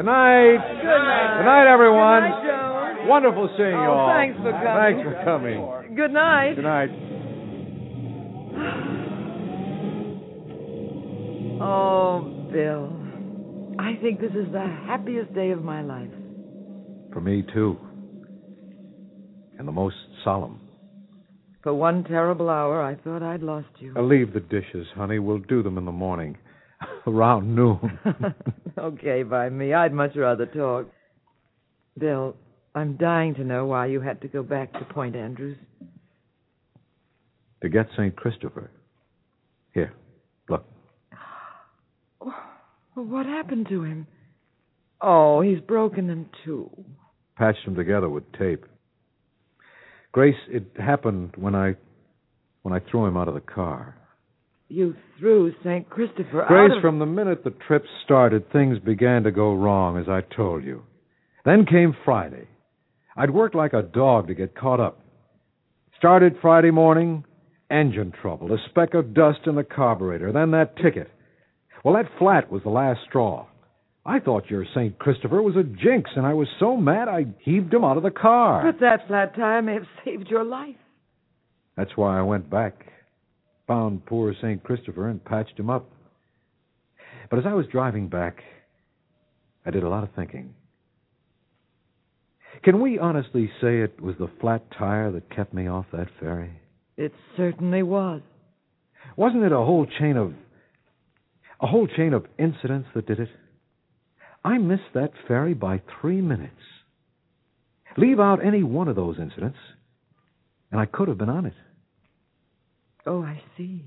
Good 0.01 0.07
night. 0.07 0.57
Good 0.57 0.85
night. 0.87 1.37
Good 1.37 1.45
night, 1.45 1.67
everyone. 1.71 2.23
Good 2.23 2.31
night. 2.49 3.05
Wonderful 3.07 3.51
seeing 3.59 3.69
you 3.69 3.77
Oh, 3.77 3.93
all. 3.93 4.09
thanks 4.17 4.39
for 4.39 4.51
coming. 4.51 4.81
Thanks 4.81 5.03
for 5.05 5.13
coming. 5.27 5.61
Good 5.95 6.11
night. 6.11 6.55
Good 6.55 6.65
night. 6.65 6.91
Oh, 11.63 12.23
Bill. 12.51 12.91
I 13.79 13.93
think 14.01 14.19
this 14.23 14.31
is 14.31 14.51
the 14.51 14.65
happiest 14.87 15.35
day 15.35 15.51
of 15.51 15.63
my 15.63 15.83
life. 15.83 16.09
For 17.13 17.21
me, 17.21 17.43
too. 17.53 17.77
And 19.59 19.69
the 19.69 19.73
most 19.73 19.97
solemn. 20.25 20.59
For 21.63 21.75
one 21.75 22.05
terrible 22.05 22.49
hour, 22.49 22.81
I 22.83 22.95
thought 22.95 23.23
I'd 23.23 23.43
lost 23.43 23.69
you. 23.79 23.93
Uh, 23.95 24.01
leave 24.01 24.33
the 24.33 24.41
dishes, 24.41 24.87
honey. 24.95 25.19
We'll 25.19 25.41
do 25.41 25.63
them 25.63 25.77
in 25.77 25.85
the 25.85 25.93
morning. 25.93 26.39
Around 27.07 27.55
noon. 27.55 27.99
okay, 28.79 29.23
by 29.23 29.49
me. 29.49 29.73
I'd 29.75 29.93
much 29.93 30.16
rather 30.16 30.47
talk. 30.47 30.88
Bill, 31.99 32.37
I'm 32.75 32.97
dying 32.97 33.35
to 33.35 33.45
know 33.45 33.66
why 33.66 33.87
you 33.87 34.01
had 34.01 34.21
to 34.23 34.29
go 34.29 34.43
back 34.43 34.73
to 34.75 34.85
Point 34.85 35.16
Andrews. 35.16 35.59
to 37.62 37.69
get 37.69 37.87
St. 37.97 38.14
Christopher. 38.16 38.71
Here, 39.75 39.93
look. 40.49 40.64
Well, 42.97 43.07
what 43.07 43.25
happened 43.27 43.69
to 43.69 43.85
him? 43.85 44.09
Oh, 45.01 45.40
he's 45.43 45.61
broken 45.61 46.11
in 46.11 46.27
two. 46.45 46.71
Patched 47.37 47.64
them 47.64 47.77
together 47.77 48.09
with 48.09 48.25
tape. 48.33 48.64
Grace, 50.12 50.35
it 50.49 50.64
happened 50.77 51.33
when 51.37 51.55
I 51.55 51.77
when 52.62 52.75
I 52.75 52.81
threw 52.90 53.07
him 53.07 53.16
out 53.16 53.29
of 53.29 53.35
the 53.35 53.40
car. 53.40 53.97
You 54.70 54.94
threw 55.18 55.52
St. 55.64 55.90
Christopher 55.90 56.44
Grace, 56.46 56.70
out 56.70 56.76
of... 56.76 56.80
from 56.80 57.00
the 57.00 57.06
minute 57.06 57.42
the 57.42 57.52
trip 57.66 57.83
started, 58.04 58.52
things 58.52 58.78
began 58.78 59.24
to 59.24 59.33
go 59.33 59.52
wrong, 59.52 59.98
as 59.98 60.09
I 60.09 60.20
told 60.20 60.62
you. 60.62 60.85
Then 61.44 61.66
came 61.66 61.92
Friday. 62.04 62.46
I'd 63.16 63.33
worked 63.33 63.56
like 63.56 63.72
a 63.72 63.83
dog 63.83 64.28
to 64.28 64.35
get 64.35 64.56
caught 64.56 64.78
up. 64.78 65.00
Started 65.98 66.37
Friday 66.40 66.70
morning, 66.70 67.24
engine 67.68 68.12
trouble, 68.22 68.52
a 68.52 68.59
speck 68.70 68.94
of 68.94 69.12
dust 69.12 69.40
in 69.46 69.56
the 69.56 69.64
carburetor, 69.64 70.30
then 70.33 70.52
that 70.52 70.76
ticket. 70.76 71.11
Well, 71.85 71.94
that 71.94 72.11
flat 72.20 72.52
was 72.52 72.62
the 72.62 72.70
last 72.70 73.00
straw. 73.09 73.46
I 74.06 74.20
thought 74.20 74.50
your 74.50 74.64
St. 74.72 74.96
Christopher 75.00 75.42
was 75.42 75.56
a 75.56 75.64
jinx, 75.64 76.11
and 76.14 76.24
I 76.24 76.35
was 76.35 76.48
so 76.61 76.76
mad 76.76 77.09
I 77.09 77.26
heaved 77.40 77.74
him 77.74 77.83
out 77.83 77.96
of 77.96 78.04
the 78.04 78.11
car. 78.12 78.70
But 78.70 78.80
that 78.80 79.09
flat 79.09 79.35
tire 79.35 79.62
may 79.62 79.74
have 79.74 79.87
saved 80.04 80.28
your 80.28 80.44
life. 80.44 80.76
That's 81.76 81.96
why 81.96 82.16
I 82.16 82.22
went 82.22 82.48
back, 82.48 82.87
found 83.70 84.04
poor 84.04 84.35
St. 84.42 84.64
Christopher, 84.64 85.09
and 85.09 85.24
patched 85.24 85.56
him 85.56 85.70
up. 85.70 85.88
But 87.30 87.38
as 87.38 87.44
I 87.46 87.54
was 87.54 87.66
driving 87.70 88.09
back, 88.09 88.42
I 89.64 89.70
did 89.70 89.85
a 89.85 89.88
lot 89.88 90.02
of 90.02 90.09
thinking. 90.16 90.54
Can 92.64 92.80
we 92.80 92.98
honestly 92.98 93.48
say 93.61 93.78
it 93.78 94.00
was 94.00 94.16
the 94.18 94.28
flat 94.40 94.64
tire 94.76 95.12
that 95.12 95.30
kept 95.30 95.54
me 95.54 95.68
off 95.68 95.87
that 95.92 96.09
ferry? 96.18 96.50
It 96.96 97.12
certainly 97.37 97.85
was. 97.85 98.22
Wasn't 99.16 99.44
it 99.44 99.52
a 99.52 99.56
whole 99.56 99.87
chain 100.00 100.16
of 100.16 100.35
a 101.61 101.68
whole 101.68 101.87
chain 101.87 102.12
of 102.12 102.26
incidents 102.40 102.88
that 102.96 103.06
did 103.06 103.20
it? 103.20 103.28
I 104.44 104.59
missed 104.59 104.94
that 104.94 105.12
ferry 105.28 105.54
by 105.54 105.80
three 106.00 106.20
minutes. 106.20 106.54
Leave 107.96 108.18
out 108.18 108.44
any 108.44 108.64
one 108.64 108.88
of 108.88 108.96
those 108.96 109.16
incidents, 109.20 109.59
and 110.72 110.80
I 110.80 110.87
could 110.87 111.06
have 111.06 111.18
been 111.18 111.28
on 111.28 111.46
it. 111.46 111.54
Oh, 113.07 113.23
I 113.23 113.43
see. 113.57 113.85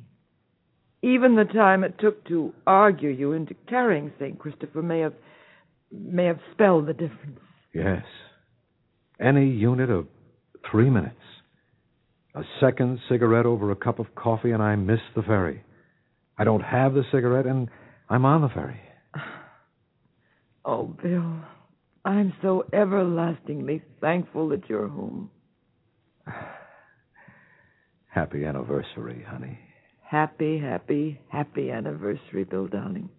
Even 1.01 1.35
the 1.35 1.43
time 1.43 1.83
it 1.83 1.99
took 1.99 2.25
to 2.27 2.53
argue 2.65 3.09
you 3.09 3.33
into 3.33 3.53
carrying 3.67 4.11
St. 4.19 4.39
Christopher 4.39 4.81
may 4.81 4.99
have 4.99 5.13
may 5.91 6.25
have 6.25 6.39
spelled 6.53 6.87
the 6.87 6.93
difference. 6.93 7.39
Yes. 7.73 8.03
Any 9.19 9.47
unit 9.47 9.89
of 9.89 10.07
three 10.69 10.89
minutes. 10.89 11.15
A 12.35 12.43
second 12.59 12.99
cigarette 13.09 13.45
over 13.45 13.69
a 13.69 13.75
cup 13.75 13.99
of 13.99 14.15
coffee, 14.15 14.51
and 14.51 14.63
I 14.63 14.75
miss 14.75 15.01
the 15.15 15.21
ferry. 15.21 15.63
I 16.37 16.45
don't 16.45 16.63
have 16.63 16.93
the 16.93 17.03
cigarette, 17.11 17.45
and 17.45 17.69
I'm 18.09 18.25
on 18.25 18.41
the 18.41 18.49
ferry. 18.49 18.79
Oh, 20.65 20.83
Bill, 21.03 21.41
I'm 22.05 22.31
so 22.41 22.63
everlastingly 22.71 23.81
thankful 23.99 24.47
that 24.47 24.69
you're 24.69 24.87
home. 24.87 25.29
Happy 28.13 28.45
anniversary, 28.45 29.25
honey. 29.27 29.57
Happy, 30.01 30.59
happy, 30.59 31.19
happy 31.29 31.71
anniversary, 31.71 32.43
Bill 32.43 32.67
Darling. 32.67 33.09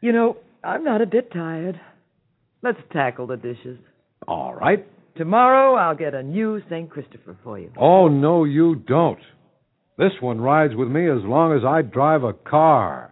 You 0.00 0.12
know, 0.12 0.38
I'm 0.64 0.82
not 0.82 1.02
a 1.02 1.06
bit 1.06 1.30
tired. 1.32 1.78
Let's 2.62 2.78
tackle 2.92 3.26
the 3.26 3.36
dishes. 3.36 3.78
All 4.26 4.54
right. 4.54 4.86
Tomorrow 5.16 5.74
I'll 5.74 5.96
get 5.96 6.14
a 6.14 6.22
new 6.22 6.62
St. 6.70 6.88
Christopher 6.88 7.36
for 7.44 7.58
you. 7.58 7.70
Oh, 7.78 8.08
no, 8.08 8.44
you 8.44 8.76
don't. 8.76 9.20
This 9.98 10.12
one 10.20 10.40
rides 10.40 10.74
with 10.74 10.88
me 10.88 11.10
as 11.10 11.22
long 11.22 11.54
as 11.54 11.64
I 11.66 11.82
drive 11.82 12.22
a 12.22 12.32
car. 12.32 13.11